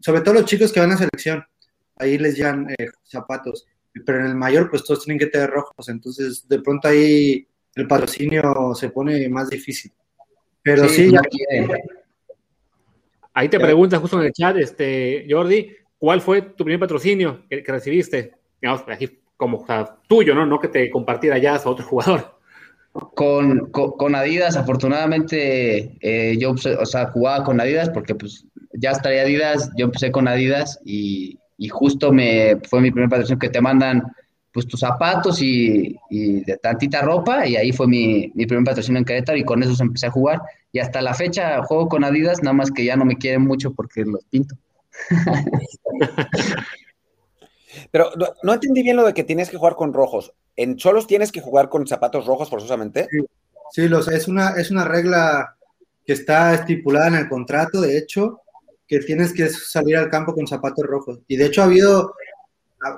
[0.00, 1.42] sobre todo los chicos que van a selección,
[1.96, 3.66] ahí les llevan eh, zapatos,
[4.04, 7.86] pero en el mayor pues todos tienen que tener rojos, entonces de pronto ahí el
[7.86, 9.92] patrocinio se pone más difícil.
[10.62, 11.12] Pero sí,
[13.38, 17.62] Ahí te preguntas justo en el chat, este, Jordi, ¿cuál fue tu primer patrocinio que,
[17.64, 18.32] recibiste?
[18.60, 19.64] Digamos, aquí como
[20.08, 20.44] tuyo, ¿no?
[20.44, 22.36] No que te compartiera ya a otro jugador.
[22.90, 29.22] Con, con, Adidas, afortunadamente, eh, yo o sea, jugaba con Adidas porque pues ya estaría
[29.22, 33.60] Adidas, yo empecé con Adidas y, y justo me fue mi primer patrocinio que te
[33.60, 34.02] mandan
[34.59, 39.38] pues tus zapatos y, de tantita ropa y ahí fue mi, primer patrocinio en Querétaro
[39.38, 40.42] y con eso empecé a jugar
[40.72, 43.72] y hasta la fecha juego con Adidas, nada más que ya no me quieren mucho
[43.72, 44.56] porque los pinto.
[47.92, 48.11] Pero
[48.42, 50.32] no, entendí bien lo de que tienes que jugar con rojos.
[50.56, 53.06] ¿En Cholos tienes que jugar con zapatos rojos forzosamente?
[53.70, 55.54] Sí, los, es, una, es una regla
[56.04, 58.40] que está estipulada en el contrato, de hecho,
[58.88, 61.20] que tienes que salir al campo con zapatos rojos.
[61.28, 62.16] Y de hecho ha habido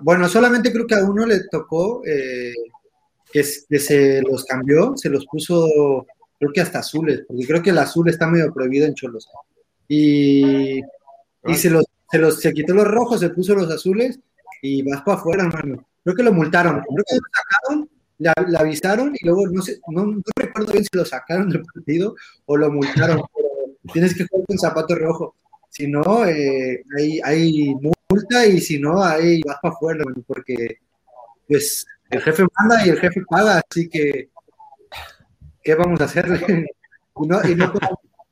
[0.03, 2.55] bueno, solamente creo que a uno le tocó eh,
[3.33, 6.07] que, se los cambió, se los puso,
[6.39, 9.28] creo que hasta azules, porque creo que el azul está medio prohibido en Cholos.
[9.89, 10.81] Y,
[11.55, 14.18] se, los, se, los, se quitó los rojos, se puso los azules
[14.62, 15.85] y vas para afuera, hermano.
[16.05, 20.07] Creo que lo multaron, creo que lo sacaron, le, avisaron y luego no sé, no,
[20.07, 22.14] no, recuerdo bien si lo sacaron del partido
[22.47, 23.22] o lo multaron,
[23.93, 25.35] tienes que jugar con zapato rojo.
[25.68, 27.74] Si no, eh, hay, hay
[28.48, 30.78] y si no, ahí vas para afuera, porque
[31.46, 34.30] pues el jefe manda y el jefe paga, así que
[35.62, 36.40] ¿qué vamos a hacerle?
[37.48, 37.72] y, no,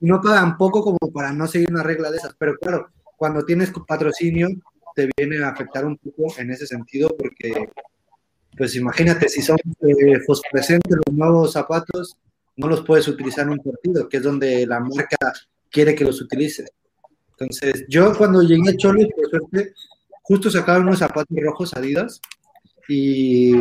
[0.00, 3.72] no, pagan poco como para no seguir una regla de esas, pero claro, cuando tienes
[3.86, 4.48] patrocinio
[4.94, 7.68] te viene a afectar un poco en ese sentido porque
[8.56, 12.16] pues imagínate, si son eh, fosforescentes los nuevos zapatos,
[12.56, 15.16] no los puedes utilizar en un partido, que es donde la marca
[15.70, 16.68] quiere que los utilices.
[17.38, 19.72] Entonces, yo cuando llegué a Cholos, por suerte,
[20.22, 22.20] justo sacaron unos zapatos rojos Adidas
[22.88, 23.52] y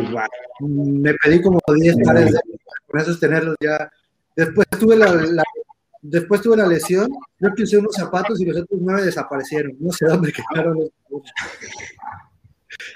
[0.60, 2.40] me pedí como 10 pares de
[2.86, 3.90] con esos tenerlos ya.
[4.34, 5.44] Después tuve la,
[6.00, 7.08] después tuve la lesión,
[7.38, 9.76] yo que usé unos zapatos y los otros nueve desaparecieron.
[9.78, 11.22] No sé dónde quedaron los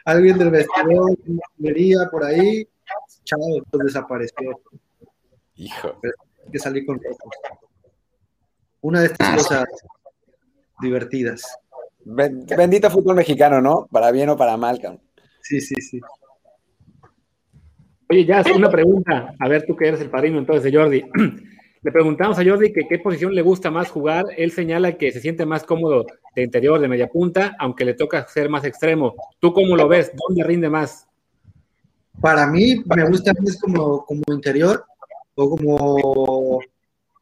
[0.04, 1.16] Alguien del vestidor,
[1.58, 2.66] mería por ahí,
[3.24, 3.38] chao,
[3.70, 4.60] pues desapareció.
[5.56, 6.00] Hijo.
[6.50, 7.34] que salí con rojos.
[8.80, 9.64] Una de estas cosas
[10.82, 11.42] divertidas.
[12.04, 13.88] Bendito fútbol mexicano, ¿no?
[13.90, 15.00] Para bien o para mal, cabrón.
[15.40, 16.00] Sí, sí, sí.
[18.08, 19.34] Oye, ya, una pregunta.
[19.38, 21.02] A ver, tú que eres el padrino entonces de Jordi.
[21.84, 24.26] Le preguntamos a Jordi que qué posición le gusta más jugar.
[24.36, 28.24] Él señala que se siente más cómodo de interior, de media punta, aunque le toca
[28.28, 29.16] ser más extremo.
[29.40, 30.12] ¿Tú cómo lo ves?
[30.14, 31.08] ¿Dónde rinde más?
[32.20, 34.84] Para mí me gusta más como, como interior
[35.34, 36.60] o como, o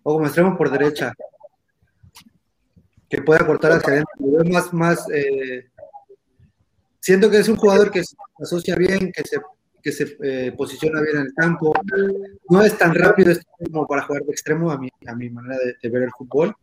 [0.03, 1.15] como extremo por derecha
[3.11, 4.45] que pueda cortar hacia adentro.
[4.51, 5.69] más, más eh,
[7.01, 9.39] siento que es un jugador que se asocia bien, que se,
[9.83, 11.75] que se eh, posiciona bien en el campo.
[12.49, 13.35] No es tan rápido
[13.71, 16.55] como para jugar de extremo a mi, a mi manera de, ver el fútbol,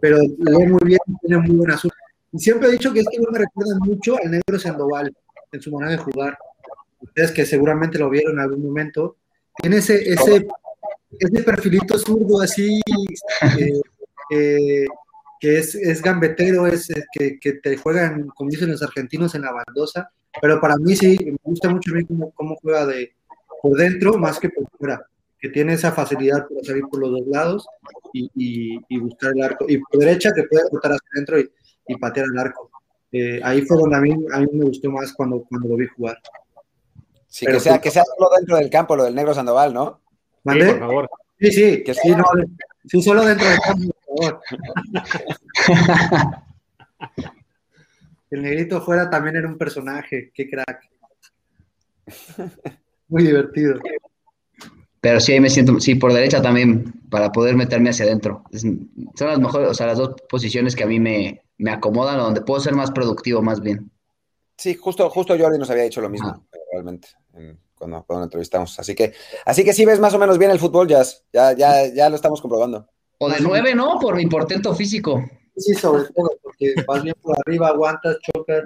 [0.00, 1.98] pero lee muy bien, tiene muy buena suerte.
[2.32, 5.12] Y siempre he dicho que este me recuerda mucho al negro Sandoval
[5.50, 6.38] en su manera de jugar.
[7.00, 9.16] Ustedes que seguramente lo vieron en algún momento.
[9.60, 10.46] Tiene ese, ese,
[11.18, 12.80] ese perfilito zurdo así,
[14.30, 14.86] eh,
[15.40, 19.52] que es, es gambetero, es, que, que, te juegan, como dicen los argentinos, en la
[19.52, 20.10] baldosa,
[20.40, 23.12] pero para mí sí, me gusta mucho cómo, cómo juega de,
[23.62, 25.04] por dentro más que por fuera,
[25.38, 27.66] que tiene esa facilidad para salir por los dos lados
[28.12, 28.30] y,
[28.88, 31.50] y, buscar el arco, y por derecha te puede botar hacia adentro y,
[31.86, 32.70] y patear el arco.
[33.10, 35.86] Eh, ahí fue donde a mí, a mí me gustó más cuando, cuando lo vi
[35.86, 36.18] jugar.
[37.26, 40.00] Sí, que sea, que sea solo dentro del campo, lo del negro Sandoval, ¿no?
[40.44, 40.66] ¿Mande?
[40.66, 41.10] Sí, por favor.
[41.40, 42.24] Sí, sí, que sí, no,
[42.86, 43.94] sí, solo dentro del campo,
[48.30, 50.90] El negrito fuera también era un personaje, qué crack.
[53.08, 53.80] Muy divertido.
[55.00, 58.42] Pero sí, ahí me siento, sí, por derecha también, para poder meterme hacia adentro.
[58.52, 62.42] son las mejores, o sea, las dos posiciones que a mí me, me acomodan, donde
[62.42, 63.90] puedo ser más productivo, más bien.
[64.56, 67.08] Sí, justo, justo Jordi nos había dicho lo mismo, realmente,
[67.76, 68.76] cuando, cuando entrevistamos.
[68.80, 69.14] Así que,
[69.46, 72.42] así que sí ves más o menos bien el fútbol, ya, ya, ya lo estamos
[72.42, 72.88] comprobando.
[73.18, 73.98] O de nueve, ¿no?
[73.98, 75.24] Por mi portento físico.
[75.56, 78.62] Sí, sobre todo, porque vas bien por arriba, aguantas, chocas.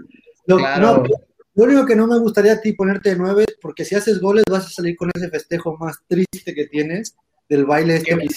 [0.47, 1.05] Lo, no,
[1.55, 4.45] lo único que no me gustaría a ti ponerte de nueve, porque si haces goles
[4.51, 7.15] vas a salir con ese festejo más triste que tienes
[7.49, 8.17] del baile este.
[8.17, 8.29] Qué,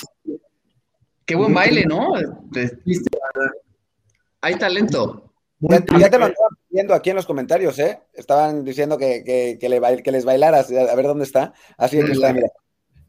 [1.26, 2.13] qué buen baile, ¿no?
[2.51, 3.09] Triste,
[4.41, 5.34] Hay talento.
[5.59, 7.99] Ya, te lo estaban viendo aquí en los comentarios, ¿eh?
[8.13, 11.53] Estaban diciendo que, que, que, le, que les bailaras, a ver dónde está.
[11.78, 12.47] Así es que está, mira.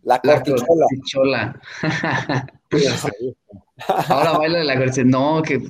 [0.07, 1.61] La cortichola.
[4.09, 5.09] Ahora baila la cortichola.
[5.09, 5.61] No, que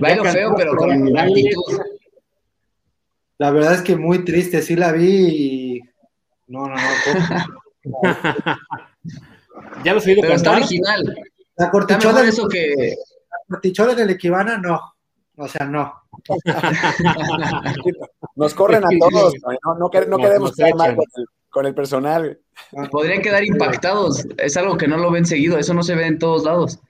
[0.00, 1.80] bailo feo, pero con actitud.
[3.38, 5.80] La verdad es que muy triste, sí la vi y...
[6.46, 6.82] No, no, no.
[9.84, 11.16] ya lo he Pero está original.
[11.56, 12.22] La cortichola...
[12.22, 12.94] eso que...
[13.28, 14.80] La cortichola del Equivana, no.
[15.36, 15.92] O sea, no.
[18.36, 21.26] Nos corren a todos, no, no, queremos quedar mal con el
[21.74, 22.40] personal.
[22.90, 24.26] Podrían quedar impactados.
[24.38, 25.58] Es algo que no lo ven seguido.
[25.58, 26.80] Eso no se ve en todos lados.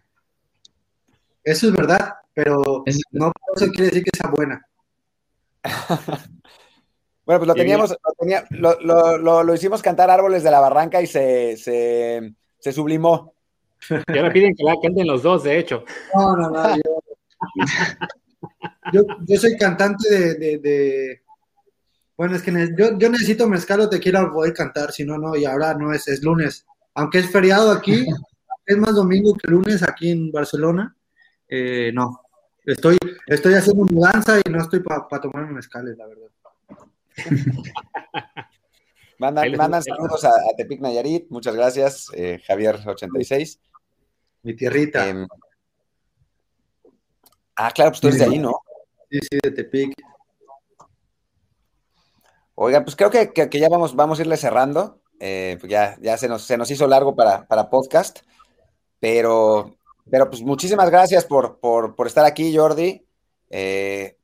[1.45, 4.67] Eso es verdad, pero no eso quiere decir que sea buena.
[7.27, 7.95] bueno, pues lo teníamos,
[8.51, 13.35] lo, lo, hicimos cantar árboles de la barranca y se, se, sublimó.
[13.91, 15.85] Y ahora piden que la canten los dos, de hecho.
[16.15, 16.77] No, no, no.
[18.93, 21.24] Yo, yo, soy cantante de
[22.17, 25.35] bueno, es que yo, yo necesito mezcal o te quiero poder cantar, si no, no,
[25.37, 26.65] y ahora no es, es lunes.
[26.95, 28.07] Aunque es feriado aquí,
[28.67, 30.97] es más domingo que lunes aquí en Barcelona,
[31.49, 32.21] eh, no.
[32.65, 32.97] Estoy,
[33.27, 36.31] estoy haciendo mudanza y no estoy para pa tomar mezcales, la verdad.
[39.19, 43.59] mandan, saludos a, Tepic Nayarit, muchas gracias, eh, Javier86.
[44.43, 45.09] Mi tierrita.
[45.09, 45.27] Em,
[47.57, 48.61] ah, claro, pues tú eres de ahí, ¿no?
[49.11, 49.95] Sí, sí, de Tepic.
[52.57, 55.01] Oiga, pues creo que, ya vamos, vamos a irle cerrando.
[55.19, 58.21] Eh, pues ya, ya se, nos, se nos hizo largo para, podcast,
[59.01, 59.77] pero,
[60.11, 61.59] pero pues muchísimas gracias por,
[62.07, 63.05] estar aquí, Jordi.
[63.51, 64.19] Eh,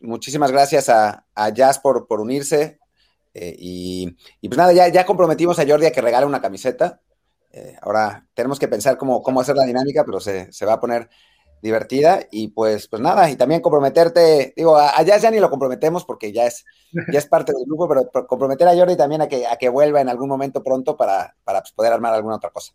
[0.00, 1.24] muchísimas gracias a,
[1.54, 2.78] Jazz por, por unirse.
[3.32, 7.00] Eh, y, pues nada, ya, ya comprometimos a Jordi a que regale una camiseta.
[7.80, 11.08] ahora tenemos que pensar cómo, cómo hacer la dinámica, pero se, va a poner
[11.62, 16.32] divertida y pues, pues nada, y también comprometerte, digo, allá ya ni lo comprometemos porque
[16.32, 16.64] ya es,
[17.12, 20.00] ya es parte del grupo, pero comprometer a Jordi también a que, a que vuelva
[20.00, 22.72] en algún momento pronto para, para pues, poder armar alguna otra cosa.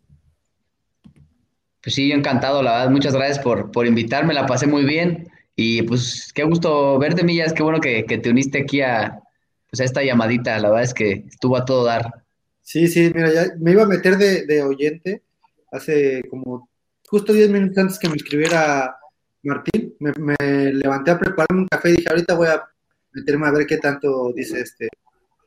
[1.82, 5.28] Pues sí, yo encantado, la verdad, muchas gracias por, por invitarme, la pasé muy bien
[5.54, 9.20] y pues qué gusto verte, Millas, qué bueno que, que te uniste aquí a,
[9.70, 12.24] pues, a esta llamadita, la verdad es que estuvo a todo dar.
[12.62, 15.22] Sí, sí, mira, ya me iba a meter de, de oyente
[15.70, 16.68] hace como
[17.08, 18.96] justo 10 minutos antes que me escribiera
[19.42, 20.36] Martín, me,
[20.72, 22.62] levanté a prepararme un café y dije, ahorita voy a
[23.12, 24.88] meterme a ver qué tanto dice este.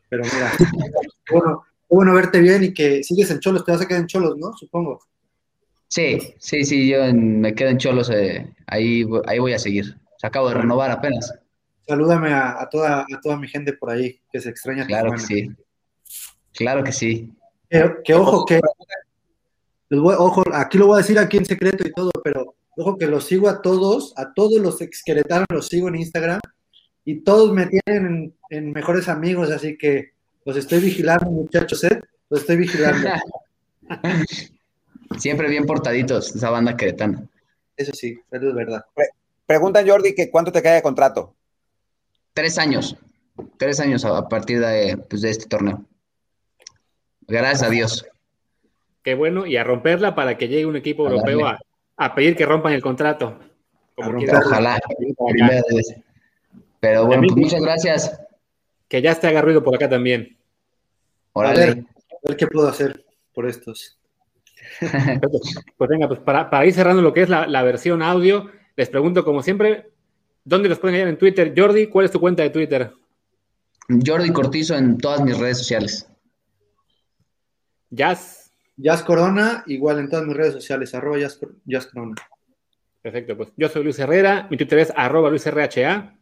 [0.08, 0.52] Pero mira,
[1.32, 4.38] bueno, bueno verte bien y que sigues en Cholos, te vas a quedar en Cholos,
[4.38, 4.54] ¿no?
[4.54, 5.02] Supongo.
[5.88, 9.98] Sí, sí, sí, yo me quedo en Cholos, eh, ahí, ahí voy a seguir.
[10.18, 11.34] Se acabo de renovar apenas.
[11.88, 14.86] Salúdame a, toda, a toda mi gente por ahí, que se extraña.
[14.86, 15.50] Claro que sí.
[16.54, 17.34] Claro que sí.
[17.70, 18.60] Que, ojo, que
[19.92, 23.26] ojo, aquí lo voy a decir aquí en secreto y todo, pero ojo que los
[23.26, 26.40] sigo a todos, a todos los exqueretanos los sigo en Instagram
[27.06, 30.12] y todos me tienen en, mejores amigos, así que
[30.46, 32.00] los estoy vigilando, muchachos, ¿eh?
[32.30, 33.10] Los estoy vigilando.
[35.18, 37.28] Siempre bien portaditos, esa banda queretana.
[37.76, 38.86] Eso sí, eso es verdad.
[39.48, 41.34] Pregunta Jordi que cuánto te cae de contrato.
[42.34, 42.96] Tres años.
[43.58, 45.84] Tres años a partir de, pues, de este torneo.
[47.28, 48.06] Gracias a Dios.
[49.10, 51.40] Qué bueno, y a romperla para que llegue un equipo europeo
[51.98, 53.40] a, pedir que rompan el contrato.
[53.96, 54.80] Ojalá.
[56.80, 58.22] Pero bueno, pues muchas gracias.
[58.88, 60.38] Que ya esté agarrido por acá también.
[61.34, 61.86] A ver,
[62.38, 63.04] qué puedo hacer
[63.34, 63.98] por estos.
[64.80, 69.42] pues venga, pues para, ir cerrando lo que es la, versión audio, les pregunto como
[69.42, 69.90] siempre,
[70.44, 71.52] ¿dónde los pueden hallar en Twitter?
[71.58, 72.94] Jordi, ¿cuál es tu cuenta de Twitter?
[74.06, 76.08] Jordi Cortizo en todas mis redes sociales.
[77.90, 78.39] Jazz.
[78.82, 82.16] Jazz Corona, igual en todas mis redes sociales, arroba Jazz, Corona.
[83.02, 86.16] Perfecto, pues yo soy Luis Herrera, mi Twitter es arroba LuisRHA.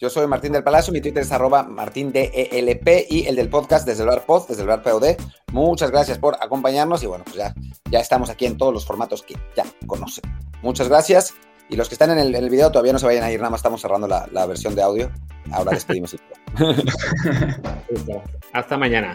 [0.00, 3.86] Yo soy Martín del Palacio, mi Twitter es arroba Martín DELP y el del podcast
[3.86, 5.16] desde el bar pod, desde el bar POD.
[5.52, 7.54] Muchas gracias por acompañarnos y bueno, pues ya,
[7.88, 10.24] ya estamos aquí en todos los formatos que ya conocen.
[10.62, 11.34] Muchas gracias
[11.68, 13.38] y los que están en el, en el video todavía no se vayan a ir,
[13.38, 15.12] nada más estamos cerrando la, la versión de audio.
[15.52, 16.20] Ahora despedimos el
[18.52, 19.14] Hasta mañana.